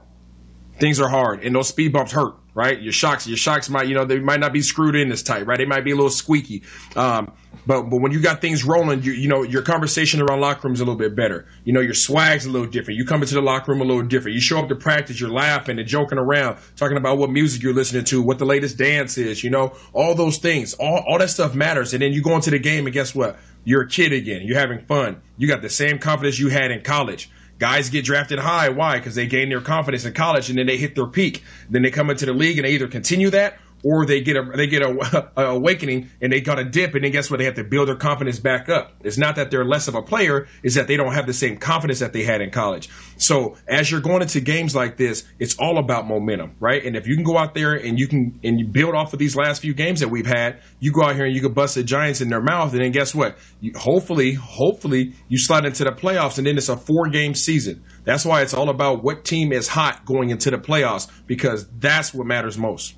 [0.79, 2.35] Things are hard, and those speed bumps hurt.
[2.53, 5.21] Right, your shocks, your shocks might, you know, they might not be screwed in as
[5.21, 5.59] tight, right?
[5.59, 6.63] They might be a little squeaky.
[6.95, 7.31] Um,
[7.67, 10.79] but but when you got things rolling, you, you know, your conversation around locker is
[10.79, 11.45] a little bit better.
[11.65, 12.97] You know, your swag's a little different.
[12.97, 14.33] You come into the locker room a little different.
[14.33, 17.75] You show up to practice, you're laughing and joking around, talking about what music you're
[17.75, 19.43] listening to, what the latest dance is.
[19.43, 21.93] You know, all those things, all all that stuff matters.
[21.93, 23.37] And then you go into the game, and guess what?
[23.65, 24.41] You're a kid again.
[24.43, 25.21] You're having fun.
[25.37, 27.29] You got the same confidence you had in college.
[27.59, 28.69] Guys get drafted high.
[28.69, 28.97] Why?
[28.97, 31.43] Because they gain their confidence in college and then they hit their peak.
[31.69, 34.43] Then they come into the league and they either continue that or they get a
[34.55, 37.37] they get a, a, awakening and they got a dip and then guess what?
[37.37, 38.93] They have to build their confidence back up.
[39.03, 41.57] It's not that they're less of a player is that they don't have the same
[41.57, 42.89] confidence that they had in college.
[43.17, 46.83] So as you're going into games like this it's all about momentum right?
[46.83, 49.19] And if you can go out there and you can and you build off of
[49.19, 51.75] these last few games that we've had you go out here and you can bust
[51.75, 53.37] the giants in their mouth and then guess what?
[53.61, 57.83] You, hopefully hopefully you slide into the playoffs and then it's a four game season.
[58.03, 62.13] That's why it's all about what team is hot going into the playoffs because that's
[62.13, 62.95] what matters most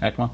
[0.00, 0.30] Heckma?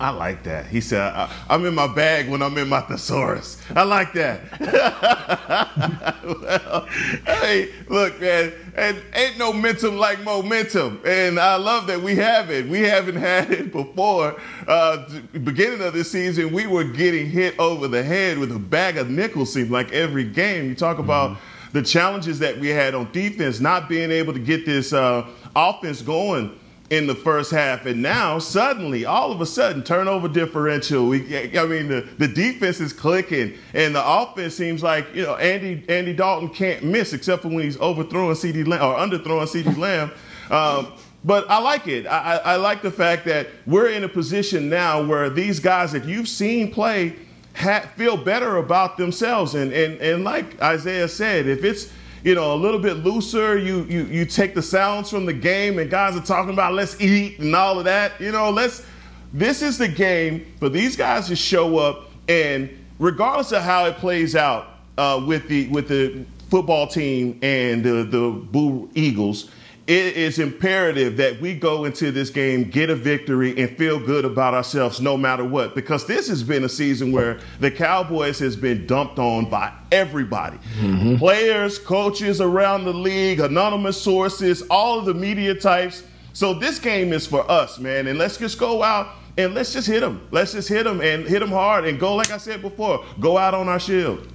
[0.00, 0.66] I like that.
[0.66, 3.60] He said, I, am in my bag when I'm in my thesaurus.
[3.74, 4.60] I like that.
[6.24, 6.86] well,
[7.26, 11.00] hey, look, man, and ain't no momentum like momentum.
[11.04, 12.68] And I love that we have it.
[12.68, 14.40] We haven't had it before.
[14.68, 15.08] Uh,
[15.42, 19.10] beginning of this season, we were getting hit over the head with a bag of
[19.10, 20.68] nickels, seemed like every game.
[20.68, 21.72] You talk about mm-hmm.
[21.72, 26.02] the challenges that we had on defense, not being able to get this uh, offense
[26.02, 26.56] going
[26.90, 31.06] in the first half, and now suddenly, all of a sudden, turnover differential.
[31.06, 35.36] We, I mean, the, the defense is clicking, and the offense seems like you know
[35.36, 39.76] Andy Andy Dalton can't miss except for when he's overthrowing CeeDee Lamb or underthrowing CeeDee
[39.78, 40.10] Lamb.
[40.50, 40.92] Um,
[41.24, 42.06] but I like it.
[42.06, 46.04] I, I like the fact that we're in a position now where these guys that
[46.04, 47.16] you've seen play
[47.54, 51.92] ha- feel better about themselves, and and and like Isaiah said, if it's
[52.24, 53.58] you know, a little bit looser.
[53.58, 57.00] You you you take the sounds from the game, and guys are talking about let's
[57.00, 58.20] eat and all of that.
[58.20, 58.84] You know, let's.
[59.32, 63.96] This is the game for these guys to show up, and regardless of how it
[63.96, 69.50] plays out uh, with the with the football team and the the Blue Eagles,
[69.88, 74.26] it is imperative that we go into this game, get a victory, and feel good
[74.26, 75.74] about ourselves no matter what.
[75.74, 80.58] Because this has been a season where the Cowboys has been dumped on by everybody.
[80.78, 81.16] Mm-hmm.
[81.16, 86.02] Players, coaches around the league, anonymous sources, all of the media types.
[86.34, 88.08] So this game is for us, man.
[88.08, 90.28] And let's just go out and let's just hit them.
[90.30, 93.38] Let's just hit them and hit them hard and go, like I said before, go
[93.38, 94.28] out on our shield.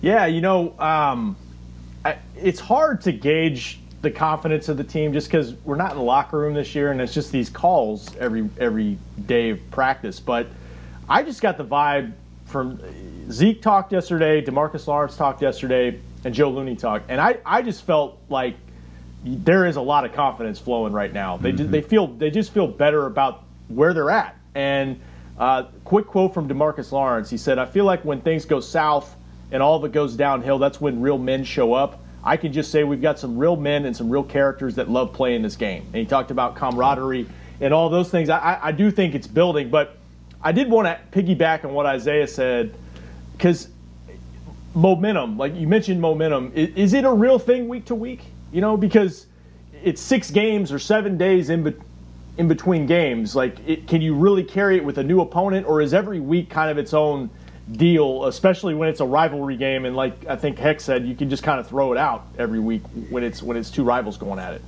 [0.00, 1.36] Yeah, you know, um,
[2.34, 6.02] it's hard to gauge the confidence of the team just because we're not in the
[6.02, 10.20] locker room this year and it's just these calls every every day of practice.
[10.20, 10.46] But
[11.08, 12.12] I just got the vibe
[12.48, 12.80] from
[13.30, 17.84] Zeke talked yesterday, Demarcus Lawrence talked yesterday, and Joe Looney talked, and I, I just
[17.84, 18.56] felt like
[19.24, 21.36] there is a lot of confidence flowing right now.
[21.36, 21.70] They mm-hmm.
[21.70, 24.36] they feel they just feel better about where they're at.
[24.54, 25.00] And
[25.38, 29.14] uh, quick quote from Demarcus Lawrence: He said, "I feel like when things go south
[29.50, 32.70] and all of it goes downhill, that's when real men show up." I can just
[32.70, 35.82] say we've got some real men and some real characters that love playing this game.
[35.86, 37.26] And he talked about camaraderie
[37.62, 38.28] and all those things.
[38.28, 39.96] I, I do think it's building, but
[40.42, 42.74] I did want to piggyback on what Isaiah said
[43.32, 43.68] because
[44.74, 48.20] momentum, like you mentioned momentum, is, is, it a real thing week to week?
[48.52, 49.24] You know, because
[49.82, 51.74] it's six games or seven days in,
[52.36, 53.34] in between games.
[53.34, 56.50] Like, it, can you really carry it with a new opponent, or is every week
[56.50, 57.30] kind of its own–
[57.70, 59.84] deal, especially when it's a rivalry game.
[59.84, 62.60] And like I think Heck said, you can just kind of throw it out every
[62.60, 64.62] week when it's when it's two rivals going at it.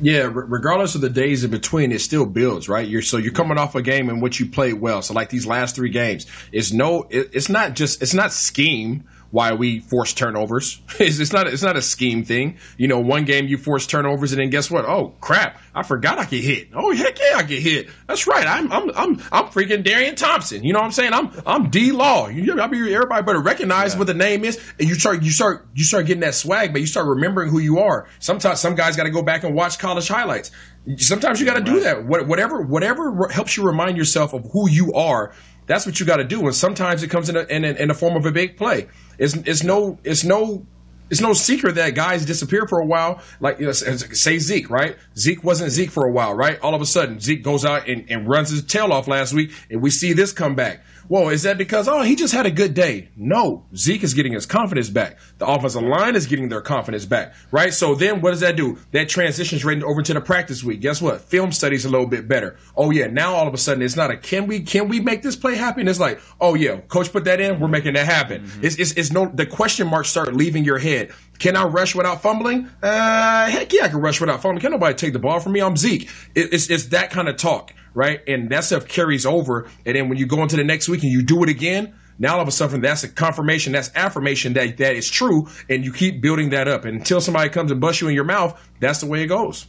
[0.00, 2.86] Yeah, regardless of the days in between, it still builds, right?
[2.86, 5.00] You're so you're coming off a game in which you played well.
[5.00, 9.04] So like these last three games, it's no, it, it's not just it's not scheme
[9.30, 10.80] why we force turnovers.
[10.98, 12.58] it's, it's, not it's not a scheme thing.
[12.76, 14.84] You know, one game you force turnovers and then guess what?
[14.84, 15.60] Oh crap!
[15.74, 16.68] I forgot I get hit.
[16.74, 17.88] Oh heck yeah, I get hit.
[18.06, 18.46] That's right.
[18.46, 20.64] I'm I'm I'm I'm freaking Darian Thompson.
[20.64, 21.12] You know what I'm saying?
[21.12, 22.28] I'm I'm D Law.
[22.28, 23.98] You I mean, everybody better recognize yeah.
[23.98, 26.80] what the name is, and you start you start you start getting that swag, but
[26.80, 28.08] you start remembering who you are.
[28.18, 30.50] Sometimes some guys got to go back and watch college highlights.
[30.98, 32.06] Sometimes you got to do that.
[32.06, 35.32] Whatever whatever helps you remind yourself of who you are
[35.66, 36.44] that's what you got to do.
[36.46, 38.88] And sometimes it comes in a, in, a, in the form of a big play.
[39.18, 40.66] It's, it's no it's no
[41.08, 43.20] it's no secret that guys disappear for a while.
[43.40, 44.96] Like you know, say Zeke, right?
[45.16, 46.58] Zeke wasn't Zeke for a while, right?
[46.60, 49.52] All of a sudden, Zeke goes out and, and runs his tail off last week,
[49.70, 50.84] and we see this come back.
[51.08, 53.10] Whoa, is that because, oh, he just had a good day?
[53.16, 55.18] No, Zeke is getting his confidence back.
[55.38, 57.72] The offensive line is getting their confidence back, right?
[57.72, 58.78] So then what does that do?
[58.90, 60.80] That transitions right over to the practice week.
[60.80, 61.20] Guess what?
[61.20, 62.56] Film studies a little bit better.
[62.76, 65.22] Oh yeah, now all of a sudden it's not a can we can we make
[65.22, 65.86] this play happen?
[65.86, 68.42] It's like, oh yeah, coach put that in, we're making that happen.
[68.42, 68.64] Mm-hmm.
[68.64, 71.12] It's, it's, it's no the question marks start leaving your head.
[71.38, 72.68] Can I rush without fumbling?
[72.82, 74.62] Uh, heck yeah, I can rush without fumbling.
[74.62, 75.60] Can nobody take the ball from me?
[75.60, 76.08] I'm Zeke.
[76.34, 78.20] It, it's it's that kind of talk right?
[78.28, 79.68] And that stuff carries over.
[79.84, 82.34] And then when you go into the next week and you do it again, now
[82.36, 85.92] all of a sudden that's a confirmation, that's affirmation that that is true, and you
[85.92, 86.84] keep building that up.
[86.84, 89.66] And until somebody comes and busts you in your mouth, that's the way it goes.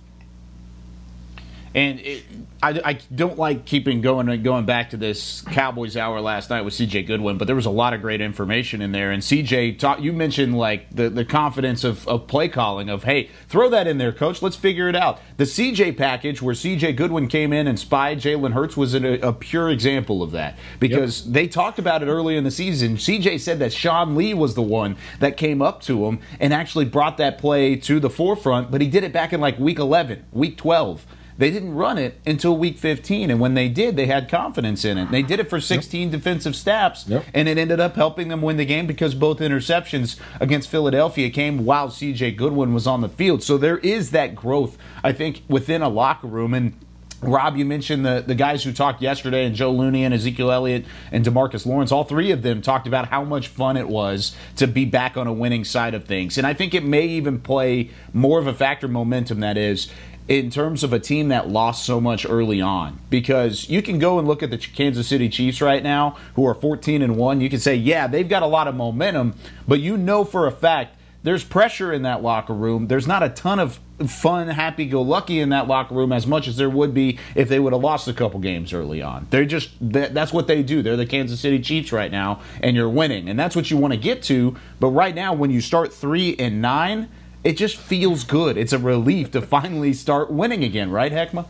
[1.74, 2.24] And it,
[2.62, 6.62] I, I, don't like keeping going and going back to this Cowboys hour last night
[6.64, 9.12] with CJ Goodwin, but there was a lot of great information in there.
[9.12, 13.30] And CJ, taught, you mentioned like the, the confidence of, of play calling of hey,
[13.48, 14.42] throw that in there, coach.
[14.42, 15.20] Let's figure it out.
[15.38, 19.34] The CJ package where CJ Goodwin came in and spied Jalen Hurts was a, a,
[19.34, 21.34] pure example of that because yep.
[21.34, 22.98] they talked about it early in the season.
[22.98, 26.86] CJ said that Sean Lee was the one that came up to him and actually
[26.86, 30.26] brought that play to the forefront, but he did it back in like week 11,
[30.32, 31.06] week 12.
[31.38, 34.98] They didn't run it until week 15, and when they did, they had confidence in
[34.98, 35.12] it.
[35.12, 36.12] They did it for 16 yep.
[36.12, 37.26] defensive snaps, yep.
[37.34, 41.64] and it ended up helping them win the game because both interceptions against Philadelphia came
[41.66, 42.32] while C.J.
[42.32, 43.44] Goodwin was on the field.
[43.44, 46.74] So there is that growth, I think, within a locker room, and
[47.22, 50.86] Rob, you mentioned the, the guys who talked yesterday, and Joe Looney and Ezekiel Elliott
[51.12, 51.92] and Demarcus Lawrence.
[51.92, 55.26] All three of them talked about how much fun it was to be back on
[55.26, 56.38] a winning side of things.
[56.38, 59.90] And I think it may even play more of a factor momentum that is
[60.28, 63.00] in terms of a team that lost so much early on.
[63.10, 66.54] Because you can go and look at the Kansas City Chiefs right now who are
[66.54, 69.36] 14 and 1 you can say yeah they've got a lot of momentum.
[69.68, 72.88] But you know for a fact there's pressure in that locker room.
[72.88, 76.48] There's not a ton of fun happy go lucky in that locker room as much
[76.48, 79.28] as there would be if they would have lost a couple games early on.
[79.30, 80.82] They're just that's what they do.
[80.82, 83.28] They're the Kansas City Chiefs right now and you're winning.
[83.28, 84.56] And that's what you want to get to.
[84.80, 87.10] But right now when you start 3 and 9
[87.44, 88.58] it just feels good.
[88.58, 91.46] It's a relief to finally start winning again, right, Heckma?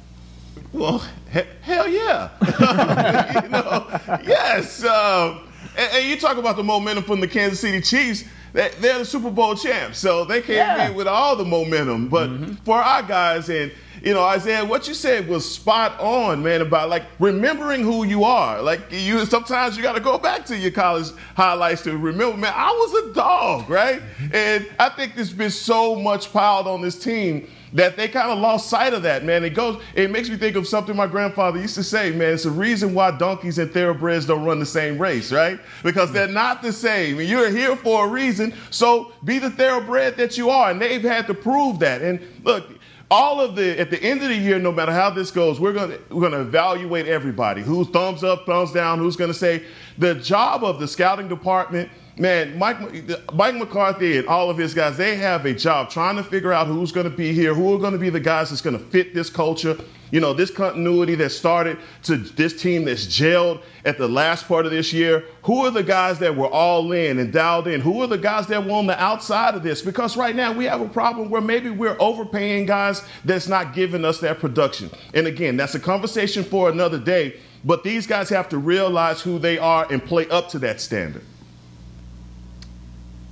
[0.74, 2.30] Well, he- hell yeah.
[3.44, 3.88] you know,
[4.26, 4.84] yes.
[4.84, 5.48] Um,
[5.78, 8.26] and, and, you talk about the momentum from the Kansas City Chiefs.
[8.54, 10.90] They, are the Super Bowl champs, so they came yeah.
[10.90, 12.10] in with all the momentum.
[12.10, 12.54] But mm-hmm.
[12.64, 16.90] for our guys, and you know, Isaiah, what you said was spot on, man, about
[16.90, 18.62] like remembering who you are.
[18.62, 22.72] Like you sometimes you gotta go back to your college highlights to remember, man, I
[22.72, 24.02] was a dog, right?
[24.34, 28.40] And I think there's been so much piled on this team that they kind of
[28.40, 29.44] lost sight of that, man.
[29.44, 32.34] It goes, it makes me think of something my grandfather used to say, man.
[32.34, 35.60] It's a reason why donkeys and thoroughbreds don't run the same race, right?
[35.84, 37.20] Because they're not the same.
[37.20, 40.72] And you're here for a reason, so be the thoroughbred that you are.
[40.72, 42.02] And they've had to prove that.
[42.02, 42.70] And look,
[43.10, 45.74] all of the at the end of the year, no matter how this goes, we're
[45.74, 47.62] gonna we're gonna evaluate everybody.
[47.62, 49.64] Who's thumbs up, thumbs down, who's gonna say
[49.98, 51.90] the job of the scouting department
[52.20, 52.78] man, Mike,
[53.34, 56.68] Mike McCarthy and all of his guys, they have a job trying to figure out
[56.68, 58.84] who's going to be here, who are going to be the guys that's going to
[58.86, 59.78] fit this culture.
[60.10, 64.66] You know, this continuity that started to this team that's jailed at the last part
[64.66, 65.26] of this year.
[65.44, 67.82] Who are the guys that were all in and dialed in?
[67.82, 69.82] Who are the guys that were on the outside of this?
[69.82, 74.06] Because right now we have a problem where maybe we're overpaying guys that's not giving
[74.06, 74.90] us that production.
[75.14, 77.38] And again, that's a conversation for another day.
[77.66, 81.24] But these guys have to realize who they are and play up to that standard.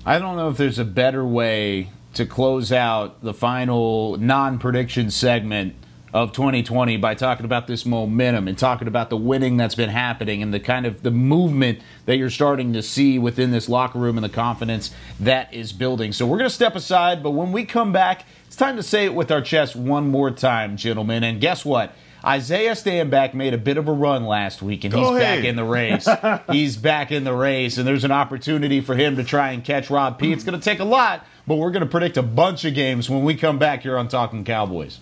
[0.05, 5.09] I don't know if there's a better way to close out the final non prediction
[5.09, 5.75] segment
[6.15, 10.41] of 2020 by talking about this momentum and talking about the winning that's been happening
[10.41, 14.17] and the kind of the movement that you're starting to see within this locker room
[14.17, 16.13] and the confidence that is building.
[16.13, 19.03] So we're going to step aside, but when we come back, it's time to say
[19.03, 21.21] it with our chest one more time, gentlemen.
[21.21, 21.93] And guess what?
[22.23, 25.65] Isaiah Stanback made a bit of a run last week, and he's back in the
[25.65, 26.07] race.
[26.49, 29.89] he's back in the race, and there's an opportunity for him to try and catch
[29.89, 30.31] Rob P.
[30.31, 33.09] It's going to take a lot, but we're going to predict a bunch of games
[33.09, 35.01] when we come back here on Talking Cowboys.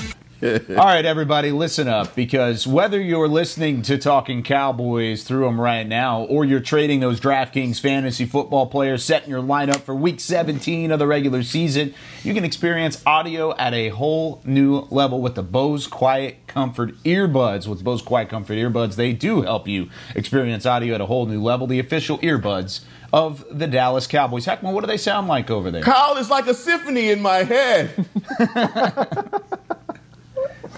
[0.43, 5.85] All right, everybody, listen up because whether you're listening to Talking Cowboys through them right
[5.85, 10.89] now or you're trading those DraftKings fantasy football players, setting your lineup for week 17
[10.89, 15.43] of the regular season, you can experience audio at a whole new level with the
[15.43, 17.67] Bose Quiet Comfort earbuds.
[17.67, 21.39] With Bose Quiet Comfort earbuds, they do help you experience audio at a whole new
[21.39, 21.67] level.
[21.67, 22.81] The official earbuds
[23.13, 24.47] of the Dallas Cowboys.
[24.47, 25.83] Heckman, what do they sound like over there?
[25.83, 28.07] Kyle is like a symphony in my head.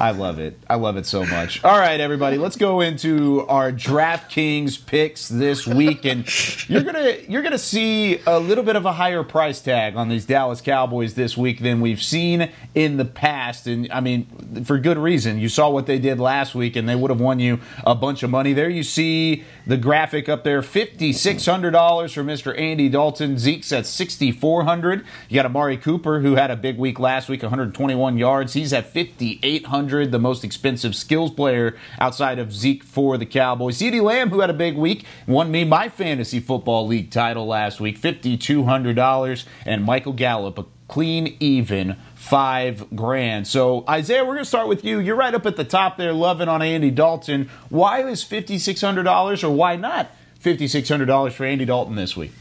[0.04, 0.60] I love it.
[0.70, 1.64] I love it so much.
[1.64, 6.28] All right, everybody, let's go into our DraftKings picks this week, and
[6.68, 10.26] you're gonna you're gonna see a little bit of a higher price tag on these
[10.26, 14.98] Dallas Cowboys this week than we've seen in the past, and I mean for good
[14.98, 15.40] reason.
[15.40, 18.24] You saw what they did last week, and they would have won you a bunch
[18.24, 18.52] of money.
[18.52, 23.38] There, you see the graphic up there: fifty six hundred dollars for Mister Andy Dalton.
[23.38, 25.06] Zeke's at sixty four hundred.
[25.30, 28.18] You got Amari Cooper, who had a big week last week, one hundred twenty one
[28.18, 28.52] yards.
[28.52, 33.26] He's at fifty eight hundred the most expensive skills player outside of Zeke for the
[33.26, 33.78] Cowboys.
[33.78, 37.80] CeeDee Lamb, who had a big week, won me my fantasy football league title last
[37.80, 39.46] week, $5,200.
[39.66, 43.48] And Michael Gallup, a clean even five grand.
[43.48, 45.00] So, Isaiah, we're going to start with you.
[45.00, 47.50] You're right up at the top there, loving on Andy Dalton.
[47.70, 52.32] Why is $5,600 or why not $5,600 for Andy Dalton this week?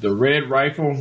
[0.00, 1.00] The red rifle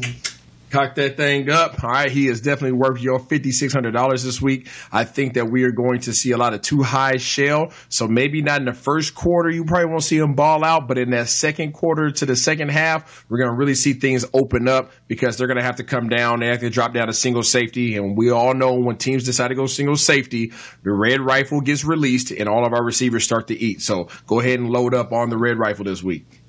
[0.74, 1.84] cock that thing up.
[1.84, 4.68] All right, he is definitely worth your fifty six hundred dollars this week.
[4.92, 7.72] I think that we are going to see a lot of two high shell.
[7.90, 10.98] So maybe not in the first quarter, you probably won't see him ball out, but
[10.98, 14.68] in that second quarter to the second half, we're going to really see things open
[14.68, 16.40] up because they're going to have to come down.
[16.40, 19.50] They have to drop down to single safety, and we all know when teams decide
[19.50, 20.52] to go single safety,
[20.84, 23.82] the red rifle gets released, and all of our receivers start to eat.
[23.82, 26.43] So go ahead and load up on the red rifle this week.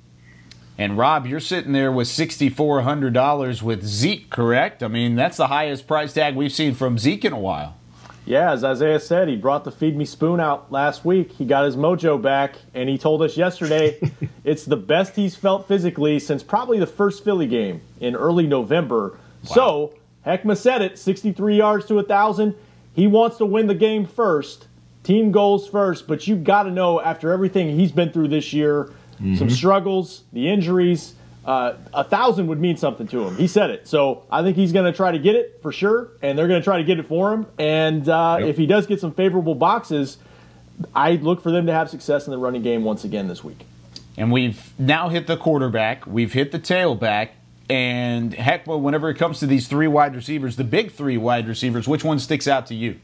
[0.77, 4.83] And Rob, you're sitting there with $6,400 with Zeke, correct?
[4.83, 7.77] I mean, that's the highest price tag we've seen from Zeke in a while.
[8.25, 11.31] Yeah, as Isaiah said, he brought the feed me spoon out last week.
[11.31, 13.99] He got his mojo back, and he told us yesterday
[14.43, 19.19] it's the best he's felt physically since probably the first Philly game in early November.
[19.49, 19.53] Wow.
[19.53, 19.93] So,
[20.25, 22.55] Heckma said it 63 yards to 1,000.
[22.93, 24.67] He wants to win the game first,
[25.03, 28.91] team goals first, but you've got to know after everything he's been through this year,
[29.15, 29.35] mm-hmm.
[29.35, 31.13] some struggles, the injuries.
[31.45, 33.35] Uh, a thousand would mean something to him.
[33.35, 33.87] He said it.
[33.87, 36.59] So I think he's going to try to get it for sure, and they're going
[36.59, 37.45] to try to get it for him.
[37.59, 38.49] And uh, yep.
[38.49, 40.17] if he does get some favorable boxes,
[40.95, 43.65] I look for them to have success in the running game once again this week.
[44.17, 47.29] And we've now hit the quarterback, we've hit the tailback,
[47.69, 51.47] and heck, well, whenever it comes to these three wide receivers, the big three wide
[51.47, 52.99] receivers, which one sticks out to you?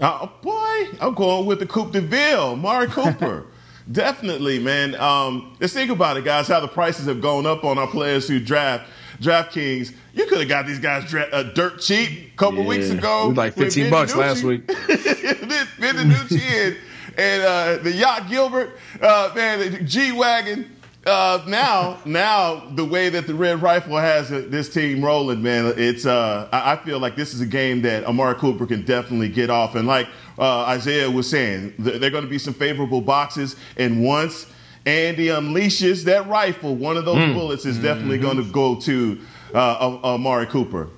[0.00, 3.46] Oh, boy, I'm going with the Coupe de Ville, Mari Cooper.
[3.90, 4.94] Definitely, man.
[4.94, 6.48] Um, let's think about it, guys.
[6.48, 8.88] How the prices have gone up on our players who draft.
[9.20, 12.66] DraftKings, you could have got these guys dra- uh, dirt cheap a couple Yeah.
[12.66, 13.28] weeks ago.
[13.28, 14.66] Like 15 bucks last week.
[15.78, 16.76] Ben and,
[17.16, 18.70] and uh, the Yacht Gilbert,
[19.00, 20.76] uh, man, the G Wagon.
[21.04, 25.72] Uh, now, now the way that the Red Rifle has uh, this team rolling, man,
[25.76, 26.06] it's.
[26.06, 29.50] Uh, I, I feel like this is a game that Amari Cooper can definitely get
[29.50, 30.08] off, and like
[30.38, 34.46] uh, Isaiah was saying, th- there are going to be some favorable boxes, and once
[34.86, 37.34] Andy unleashes that rifle, one of those Mm.
[37.34, 39.20] bullets is definitely going to go to
[39.54, 40.88] uh, Amari Cooper.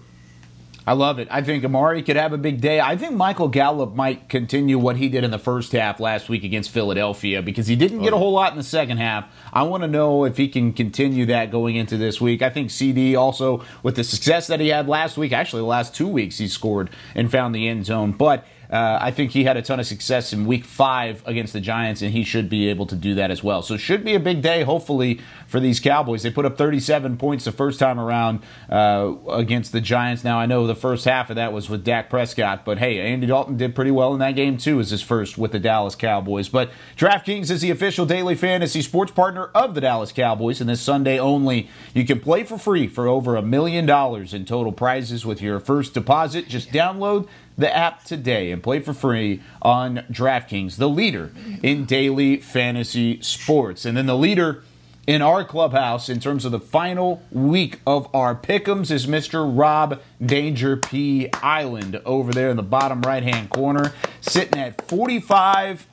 [0.87, 1.28] I love it.
[1.30, 2.78] I think Amari could have a big day.
[2.78, 6.45] I think Michael Gallup might continue what he did in the first half last week
[6.45, 9.26] against Philadelphia because he didn't get a whole lot in the second half.
[9.51, 12.43] I want to know if he can continue that going into this week.
[12.43, 15.95] I think CeeDee also, with the success that he had last week, actually the last
[15.95, 18.12] two weeks, he scored and found the end zone.
[18.12, 21.61] But uh, I think he had a ton of success in week five against the
[21.61, 23.62] Giants, and he should be able to do that as well.
[23.62, 26.25] So, it should be a big day, hopefully, for these Cowboys.
[26.25, 30.25] They put up 37 points the first time around uh, against the Giants.
[30.25, 33.29] Now, I know the first half of that was with Dak Prescott, but hey, Andy
[33.29, 36.49] Dalton did pretty well in that game, too, as his first with the Dallas Cowboys.
[36.49, 40.81] But DraftKings is the official daily fantasy sports partner of the Dallas Cowboys, and this
[40.81, 45.25] Sunday only, you can play for free for over a million dollars in total prizes
[45.25, 46.49] with your first deposit.
[46.49, 51.31] Just download the app today and play for free on DraftKings, the leader
[51.63, 53.85] in daily fantasy sports.
[53.85, 54.63] And then the leader
[55.07, 59.47] in our clubhouse in terms of the final week of our pickums is Mr.
[59.47, 65.87] Rob Danger P Island over there in the bottom right hand corner, sitting at 45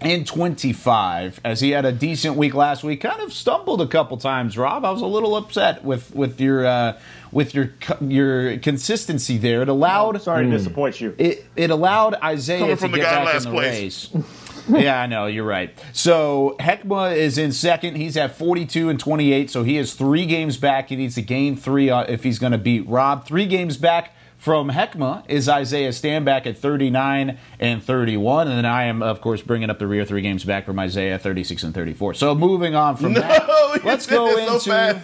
[0.00, 4.16] and 25 as he had a decent week last week kind of stumbled a couple
[4.16, 6.98] times rob i was a little upset with with your uh
[7.32, 12.60] with your your consistency there it allowed sorry to disappoint you it it allowed isaiah
[12.60, 14.14] Coming to from the get guy back in the place.
[14.14, 14.24] race
[14.68, 15.26] yeah, I know.
[15.26, 15.76] You're right.
[15.92, 17.96] So Heckma is in second.
[17.96, 19.50] He's at 42 and 28.
[19.50, 20.90] So he has three games back.
[20.90, 23.26] He needs to gain three uh, if he's going to beat Rob.
[23.26, 28.48] Three games back from Heckma is Isaiah Stanback at 39 and 31.
[28.48, 31.18] And then I am, of course, bringing up the rear three games back from Isaiah
[31.18, 32.14] 36 and 34.
[32.14, 35.02] So moving on from No, that, let's go it so into.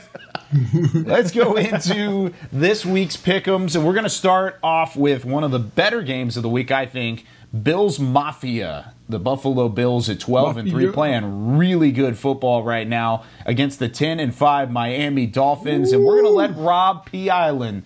[0.94, 5.50] Let's go into this week's pick'ems, and we're going to start off with one of
[5.50, 7.24] the better games of the week, I think.
[7.62, 13.24] Bills Mafia, the Buffalo Bills at 12 and 3 playing really good football right now
[13.46, 15.92] against the 10 and 5 Miami Dolphins.
[15.92, 17.30] And we're going to let Rob P.
[17.30, 17.84] Island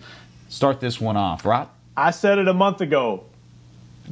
[0.49, 1.45] start this one off.
[1.45, 1.69] Rob?
[1.95, 3.23] I said it a month ago.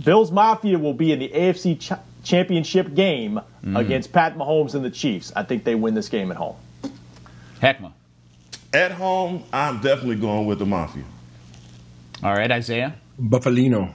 [0.04, 3.78] Bills Mafia will be in the AFC ch- Championship game Mm.
[3.78, 5.34] against Pat Mahomes and the Chiefs.
[5.36, 6.56] I think they win this game at home.
[7.62, 7.92] Heckma.
[8.74, 11.04] At home, I'm definitely going with the Mafia.
[12.24, 12.96] All right, Isaiah?
[13.20, 13.94] Buffalino.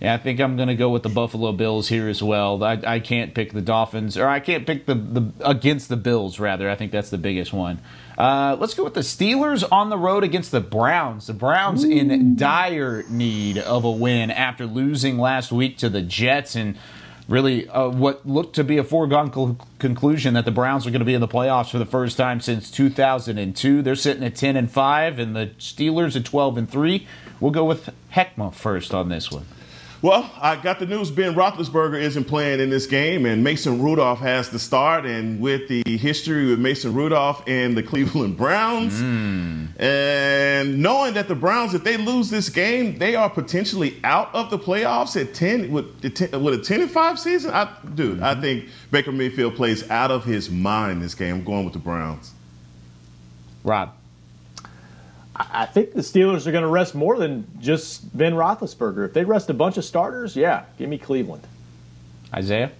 [0.00, 2.62] Yeah, I think I'm going to go with the Buffalo Bills here as well.
[2.62, 6.38] I, I can't pick the Dolphins, or I can't pick the, the against the Bills,
[6.38, 6.70] rather.
[6.70, 7.80] I think that's the biggest one.
[8.16, 11.26] Uh, let's go with the Steelers on the road against the Browns.
[11.26, 16.54] The Browns in dire need of a win after losing last week to the Jets
[16.54, 16.78] and
[17.28, 21.00] really uh, what looked to be a foregone col- conclusion that the Browns were going
[21.00, 23.82] to be in the playoffs for the first time since 2002.
[23.82, 27.06] They're sitting at 10 and 5 and the Steelers at 12 and 3.
[27.38, 29.46] We'll go with Heckma first on this one.
[30.00, 34.20] Well, I got the news Ben Roethlisberger isn't playing in this game, and Mason Rudolph
[34.20, 35.04] has the start.
[35.04, 39.66] And with the history with Mason Rudolph and the Cleveland Browns, hmm.
[39.80, 44.50] and knowing that the Browns, if they lose this game, they are potentially out of
[44.50, 47.50] the playoffs at 10 with, with a 10 and 5 season.
[47.50, 48.40] I, dude, I mm-hmm.
[48.40, 51.36] think Baker Mayfield plays out of his mind this game.
[51.36, 52.34] I'm going with the Browns.
[53.64, 53.97] Rob.
[55.38, 59.06] I I think the Steelers are going to rest more than just Ben Roethlisberger.
[59.06, 61.46] If they rest a bunch of starters, yeah, give me Cleveland.
[62.34, 62.72] Isaiah?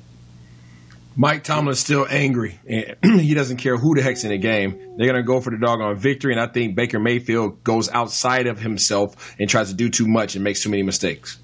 [1.17, 2.61] Mike Tomlin's still angry.
[3.03, 4.79] He doesn't care who the heck's in the game.
[4.97, 6.33] They're going to go for the doggone victory.
[6.33, 10.37] And I think Baker Mayfield goes outside of himself and tries to do too much
[10.37, 11.39] and makes too many mistakes.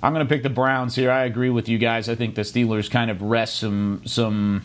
[0.00, 1.10] I'm going to pick the Browns here.
[1.10, 2.08] I agree with you guys.
[2.08, 4.62] I think the Steelers kind of rest some some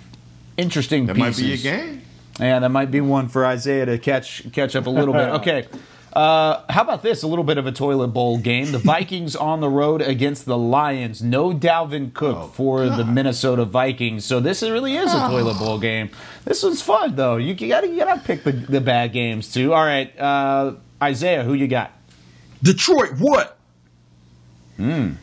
[0.57, 2.03] interesting That might be your game.
[2.39, 5.29] Yeah, that might be one for Isaiah to catch catch up a little bit.
[5.35, 5.67] Okay.
[6.15, 7.23] Uh, how about this?
[7.23, 8.71] A little bit of a toilet bowl game.
[8.71, 11.23] The Vikings on the road against the Lions.
[11.23, 14.23] No Dalvin Cook Oh, for the Minnesota Vikings.
[14.23, 16.11] So this really is a toilet bowl game.
[16.45, 17.37] This one's fun though.
[17.37, 19.73] You, you gotta you gotta pick the, the bad games too.
[19.73, 21.91] All right, uh, Isaiah, who you got?
[22.61, 23.57] Detroit, what?
[24.77, 25.13] Hmm.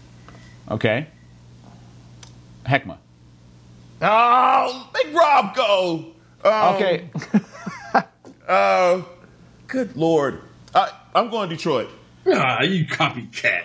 [0.68, 1.06] Okay.
[2.66, 2.96] Heckma.
[4.02, 6.06] Oh, make Rob go.
[6.44, 7.10] Um, Okay.
[8.48, 9.02] uh,
[9.68, 10.40] good lord.
[10.74, 11.88] I, I'm going Detroit.
[12.32, 13.64] Ah, you copycat.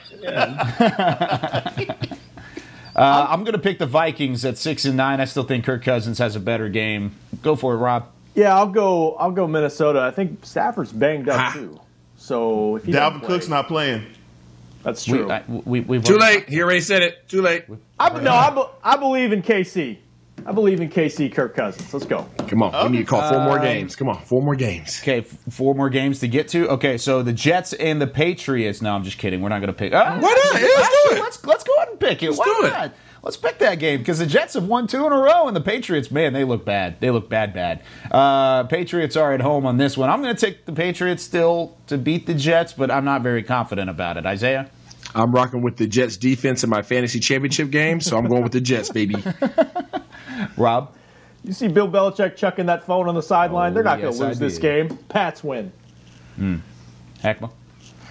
[2.95, 5.19] Uh, I'm going to pick the Vikings at six and nine.
[5.19, 7.11] I still think Kirk Cousins has a better game.
[7.41, 8.07] Go for it, Rob.
[8.35, 9.15] Yeah, I'll go.
[9.15, 9.99] I'll go Minnesota.
[9.99, 11.77] I think Stafford's banged up too.
[12.15, 14.05] So if Dalvin play- Cook's not playing.
[14.83, 15.29] That's We, true.
[15.29, 16.47] I, we, we've Too already- late.
[16.49, 17.27] He already said it.
[17.27, 17.65] Too late.
[17.99, 19.97] I, no, I, be- I believe in KC.
[20.45, 21.33] I believe in KC.
[21.33, 21.93] Kirk Cousins.
[21.93, 22.27] Let's go.
[22.47, 22.91] Come on.
[22.91, 23.95] We need to call four more games.
[23.95, 24.21] Come on.
[24.23, 24.99] Four more games.
[25.01, 26.67] Okay, f- four more games to get to.
[26.69, 28.81] Okay, so the Jets and the Patriots.
[28.81, 29.41] No, I'm just kidding.
[29.41, 29.93] We're not going to pick.
[29.93, 30.61] Ah, Why not?
[30.61, 31.19] Yeah, let's do it.
[31.21, 32.27] Let's let's go ahead and pick it.
[32.27, 32.69] Let's Why do it.
[32.69, 32.93] not?
[33.23, 35.61] Let's pick that game because the Jets have won two in a row, and the
[35.61, 36.99] Patriots, man, they look bad.
[36.99, 37.81] They look bad, bad.
[38.11, 40.11] Uh, Patriots are at home on this one.
[40.11, 43.41] I'm going to take the Patriots still to beat the Jets, but I'm not very
[43.41, 44.27] confident about it.
[44.27, 44.69] Isaiah.
[45.15, 48.51] I'm rocking with the Jets defense in my fantasy championship game, so I'm going with
[48.51, 49.15] the Jets, baby.
[50.57, 50.93] Rob.
[51.43, 53.73] You see Bill Belichick chucking that phone on the sideline.
[53.73, 54.89] They're not Oh, yes, going to lose this game.
[55.09, 55.71] Pats win.
[56.37, 56.55] Hmm.
[57.23, 57.51] Heckma.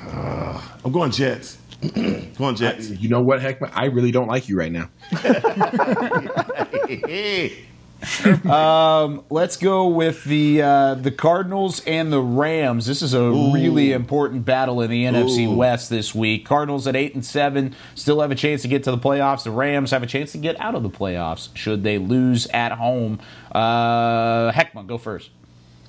[0.06, 1.58] Uh, I'm going Jets.
[2.38, 2.90] going Jets.
[2.90, 3.72] You know what, Heckman?
[3.74, 4.88] I really don't like you right now.
[8.44, 12.86] Um, let's go with the uh, the Cardinals and the Rams.
[12.86, 16.44] This is a really important battle in the NFC West this week.
[16.44, 19.44] Cardinals at eight and seven still have a chance to get to the playoffs.
[19.44, 22.72] The Rams have a chance to get out of the playoffs should they lose at
[22.72, 23.20] home.
[23.52, 25.30] Uh, Heckman, go first.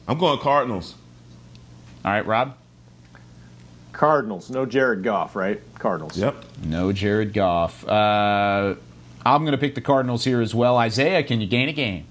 [0.07, 0.95] I'm going Cardinals.
[2.03, 2.55] All right, Rob.
[3.91, 4.49] Cardinals.
[4.49, 5.61] No Jared Goff, right?
[5.79, 6.17] Cardinals.
[6.17, 6.43] Yep.
[6.63, 7.87] No Jared Goff.
[7.87, 8.75] Uh,
[9.25, 10.77] I'm going to pick the Cardinals here as well.
[10.77, 12.05] Isaiah, can you gain a game?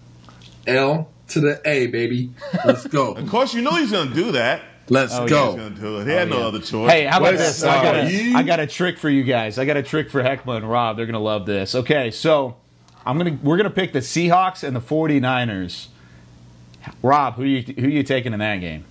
[0.67, 2.31] L to the A, baby.
[2.65, 3.13] Let's go.
[3.13, 4.63] Of course, you know he's going to do that.
[4.89, 5.57] Let's Oh, go.
[5.57, 6.07] going to do it.
[6.07, 6.47] He had Oh, no yeah.
[6.47, 6.91] other choice.
[6.91, 7.63] Hey, how about West this?
[7.63, 9.59] I got, a, I got a trick for you guys.
[9.59, 10.97] I got a trick for Heckma and Rob.
[10.97, 11.75] They're gonna love this.
[11.75, 12.57] Okay, so
[13.07, 15.87] I'm gonna we're gonna pick the Seahawks and the 49ers.
[17.03, 18.85] Rob, who you who you taking in that game?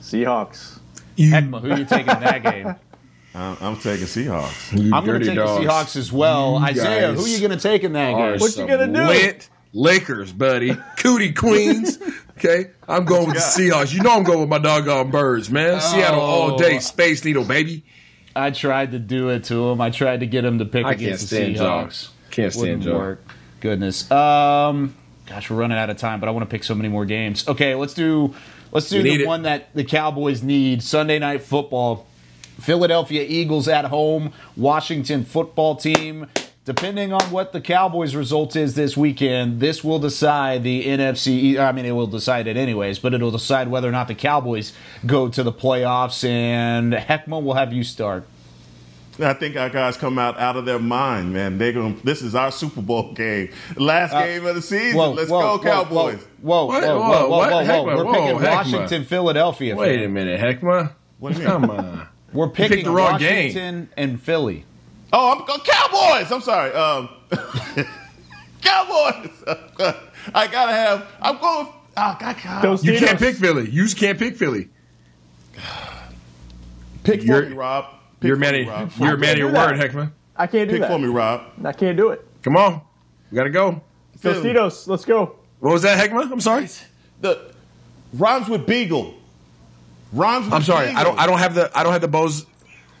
[0.00, 0.78] Seahawks.
[1.18, 2.74] Heckma, who you taking in that game?
[3.36, 4.72] I'm, I'm taking Seahawks.
[4.72, 5.62] You I'm gonna take dogs.
[5.62, 6.58] the Seahawks as well.
[6.58, 8.40] You Isaiah, guys who you gonna take in that game?
[8.40, 9.02] What you gonna do?
[9.06, 10.74] Lit Lakers, buddy.
[10.98, 11.98] Cootie Queens.
[12.38, 13.94] Okay, I'm going with the Seahawks.
[13.94, 15.80] You know I'm going with my doggone birds, man.
[15.80, 17.82] Seattle all day, Space Needle, baby.
[18.36, 19.80] I tried to do it to him.
[19.80, 21.86] I tried to get him to pick I against the stand y'all.
[21.86, 22.10] Seahawks.
[22.30, 22.98] Can't stand Wouldn't y'all.
[22.98, 23.24] work.
[23.60, 24.10] Goodness.
[24.10, 27.06] Um, gosh, we're running out of time, but I want to pick so many more
[27.06, 27.48] games.
[27.48, 28.34] Okay, let's do
[28.72, 29.28] let's do We need the it.
[29.28, 30.82] one that the Cowboys need.
[30.82, 32.06] Sunday night football.
[32.60, 34.32] Philadelphia Eagles at home.
[34.56, 36.26] Washington football team.
[36.64, 41.56] Depending on what the Cowboys' result is this weekend, this will decide the NFC.
[41.58, 44.72] I mean, it will decide it anyways, but it'll decide whether or not the Cowboys
[45.06, 46.28] go to the playoffs.
[46.28, 48.24] And Heckma will have you start.
[49.20, 51.56] I think our guys come out out of their mind, man.
[51.56, 51.98] They're going.
[51.98, 54.98] to This is our Super Bowl game, last game of the season.
[54.98, 56.18] Uh, Whoa, Let's whoa, go, Cowboys.
[56.42, 56.82] Whoa, whoa, What?
[56.82, 57.64] whoa, whoa, Whoa, whoa, whoa, whoa.
[57.64, 58.56] Heckma, We're whoa, picking Heckma.
[58.56, 59.76] Washington, Philadelphia.
[59.76, 60.92] Wait a minute, Heckma.
[61.18, 61.60] What do you mean?
[61.60, 62.08] Come on.
[62.36, 63.46] We're picking the wrong game.
[63.48, 64.64] Washington and Philly.
[65.12, 66.30] Oh, I'm go Cowboys.
[66.30, 66.72] I'm sorry.
[66.72, 67.08] Um,
[68.62, 69.30] Cowboys.
[70.34, 71.06] I gotta have.
[71.20, 71.68] I'm going.
[71.98, 72.62] Oh, God, God.
[72.62, 73.70] Those You can't pick Philly.
[73.70, 74.68] You just can't pick Philly.
[77.04, 77.86] Pick for You're- me, Rob.
[78.20, 78.92] Pick You're a for man Rob.
[78.98, 79.70] you're a man of do your that.
[79.78, 80.12] word, Heckma.
[80.34, 80.78] I can't do it.
[80.78, 80.90] Pick that.
[80.90, 81.42] for me, Rob.
[81.64, 82.26] I can't do it.
[82.42, 82.80] Come on.
[83.30, 83.80] We gotta go.
[84.18, 84.52] Philly.
[84.54, 84.86] Tostitos.
[84.88, 85.36] Let's go.
[85.60, 86.30] What was that, Heckma?
[86.30, 86.68] I'm sorry.
[87.20, 87.52] The
[88.14, 89.14] rhymes with Beagle.
[90.12, 90.86] Rhymes with I'm sorry.
[90.86, 91.00] Beagle.
[91.00, 92.46] I don't I don't have the I don't have the Bose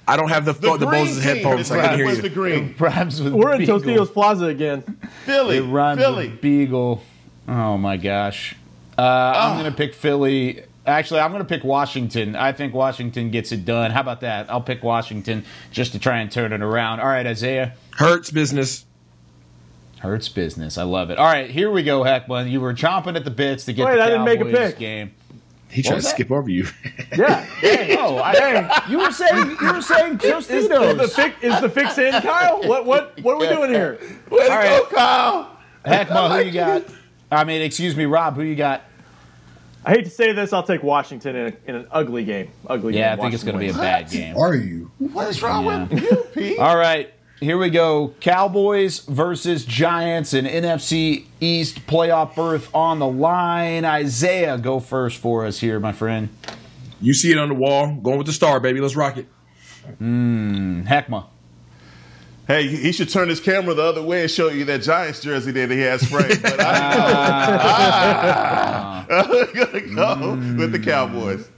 [0.08, 1.22] I don't have the The the, green Bose team.
[1.22, 1.70] headphones.
[1.70, 2.12] I can hear you.
[2.12, 2.74] with the green.
[2.78, 3.80] Rhymes with We're in Beagle.
[3.80, 4.82] Tostitos Plaza again.
[5.24, 5.56] Philly.
[5.58, 6.28] It rhymes Philly.
[6.30, 7.02] with Beagle.
[7.48, 8.54] Oh my gosh.
[8.96, 9.02] Uh.
[9.02, 10.62] I'm going to pick Philly.
[10.86, 12.36] Actually, I'm going to pick Washington.
[12.36, 13.90] I think Washington gets it done.
[13.90, 14.48] How about that?
[14.48, 17.00] I'll pick Washington just to try and turn it around.
[17.00, 17.74] All right, Isaiah.
[17.96, 18.84] Hurts business.
[19.98, 20.78] Hurts business.
[20.78, 21.18] I love it.
[21.18, 22.48] All right, here we go, Heckman.
[22.50, 24.70] You were chomping at the bits to get Wait, the I didn't make a Cowboys
[24.72, 24.78] pick.
[24.78, 25.10] game.
[25.68, 26.08] He What tried to that?
[26.10, 26.66] skip over you.
[27.16, 27.46] Yeah.
[27.60, 27.98] Dang.
[27.98, 31.98] Oh, I, you were saying you were saying Is, is the fix, is the fix
[31.98, 32.62] in, Kyle?
[32.62, 33.98] What what what are we doing here?
[34.30, 34.88] Way to All go, right.
[34.90, 35.58] Kyle.
[35.84, 36.84] Heckma, who you got?
[37.30, 38.36] I mean, excuse me, Rob.
[38.36, 38.82] Who you got?
[39.84, 42.50] I hate to say this, I'll take Washington in, a, in an ugly game.
[42.66, 43.00] Ugly game.
[43.00, 43.22] Yeah, I game.
[43.22, 44.36] think it's going to be a bad game.
[44.36, 44.90] Are you?
[44.98, 45.84] What is wrong Yeah.
[45.86, 46.58] with you, Pete?
[46.58, 48.14] All right, here we go.
[48.20, 53.84] Cowboys versus Giants, an NFC East playoff berth on the line.
[53.84, 56.30] Isaiah, go first for us here, my friend.
[57.00, 57.94] You see it on the wall.
[57.94, 58.80] Going with the star, baby.
[58.80, 59.26] Let's rock it.
[60.00, 61.26] Mmm, Heckma.
[62.46, 65.50] Hey, he should turn his camera the other way and show you that Giants jersey
[65.50, 66.40] that he has framed.
[66.40, 66.66] But I,
[69.08, 70.14] I'm gonna ah.
[70.20, 70.56] go hmm.
[70.56, 71.50] with the Cowboys.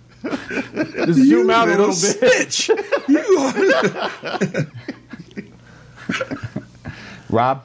[1.07, 1.95] Just zoom out a little bit.
[2.53, 2.70] Snitch.
[3.07, 4.66] you are.
[7.31, 7.65] Rob.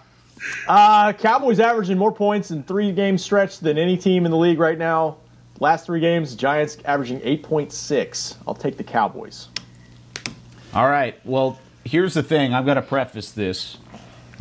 [0.67, 4.59] Uh, Cowboys averaging more points in three game stretch than any team in the league
[4.59, 5.17] right now.
[5.59, 8.35] Last three games, Giants averaging 8.6.
[8.47, 9.47] I'll take the Cowboys.
[10.73, 11.17] All right.
[11.23, 12.53] Well, here's the thing.
[12.53, 13.77] I've got to preface this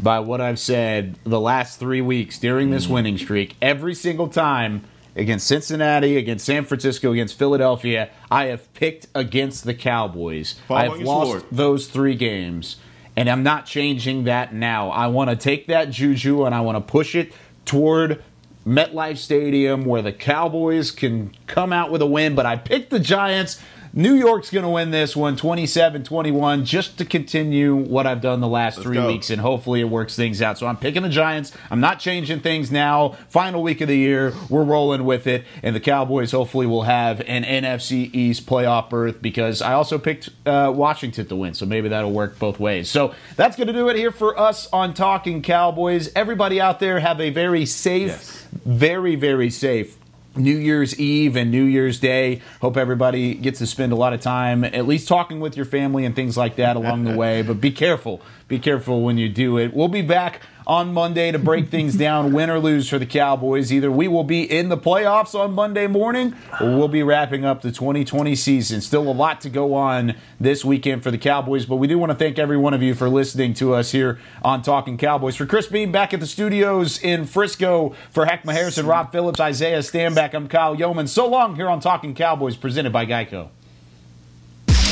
[0.03, 3.57] by what I've said the last three weeks during this winning streak.
[3.63, 4.85] Every single time
[5.15, 10.55] against Cincinnati, against San Francisco, against Philadelphia, I have picked against the Cowboys.
[10.67, 11.45] Fall I've lost sword.
[11.53, 12.77] those three games,
[13.17, 14.91] and I'm not changing that now.
[14.91, 17.33] I want to take that juju and I want to push it
[17.65, 18.23] toward
[18.67, 23.01] MetLife Stadium where the Cowboys can come out with a win, but I picked the
[23.01, 23.61] Giants.
[23.95, 28.41] New York's going to win this one 27 21 just to continue what I've done
[28.41, 29.07] the last three go.
[29.07, 30.59] weeks, and hopefully it works things out.
[30.59, 31.53] So I'm picking the Giants.
[31.71, 33.11] I'm not changing things now.
[33.29, 37.21] Final week of the year, we're rolling with it, and the Cowboys hopefully will have
[37.21, 41.91] an NFC East playoff berth because I also picked uh, Washington to win, so maybe
[41.91, 42.89] that'll work both ways.
[42.89, 46.11] So that's going to do it here for us on Talking Cowboys.
[46.17, 49.99] Everybody out there have a very safe, very, very safe
[50.37, 52.41] New Year's Eve and New Year's Day.
[52.61, 56.05] Hope everybody gets to spend a lot of time at least talking with your family
[56.05, 57.43] and things like that along the way.
[57.43, 58.21] But be careful.
[58.49, 59.73] Be careful when you do it.
[59.75, 63.73] We'll be back on Monday to break things down, win or lose for the Cowboys.
[63.73, 67.63] Either we will be in the playoffs on Monday morning or we'll be wrapping up
[67.63, 68.81] the 2020 season.
[68.81, 72.11] Still a lot to go on this weekend for the Cowboys, but we do want
[72.11, 75.37] to thank every one of you for listening to us here on Talking Cowboys.
[75.37, 79.81] For Chris Beam back at the studios in Frisco, for Heckma Harrison, Rob Phillips, Isaiah
[79.81, 81.09] Stanback, I'm Kyle Youmans.
[81.09, 83.49] So long here on Talking Cowboys, presented by Geico.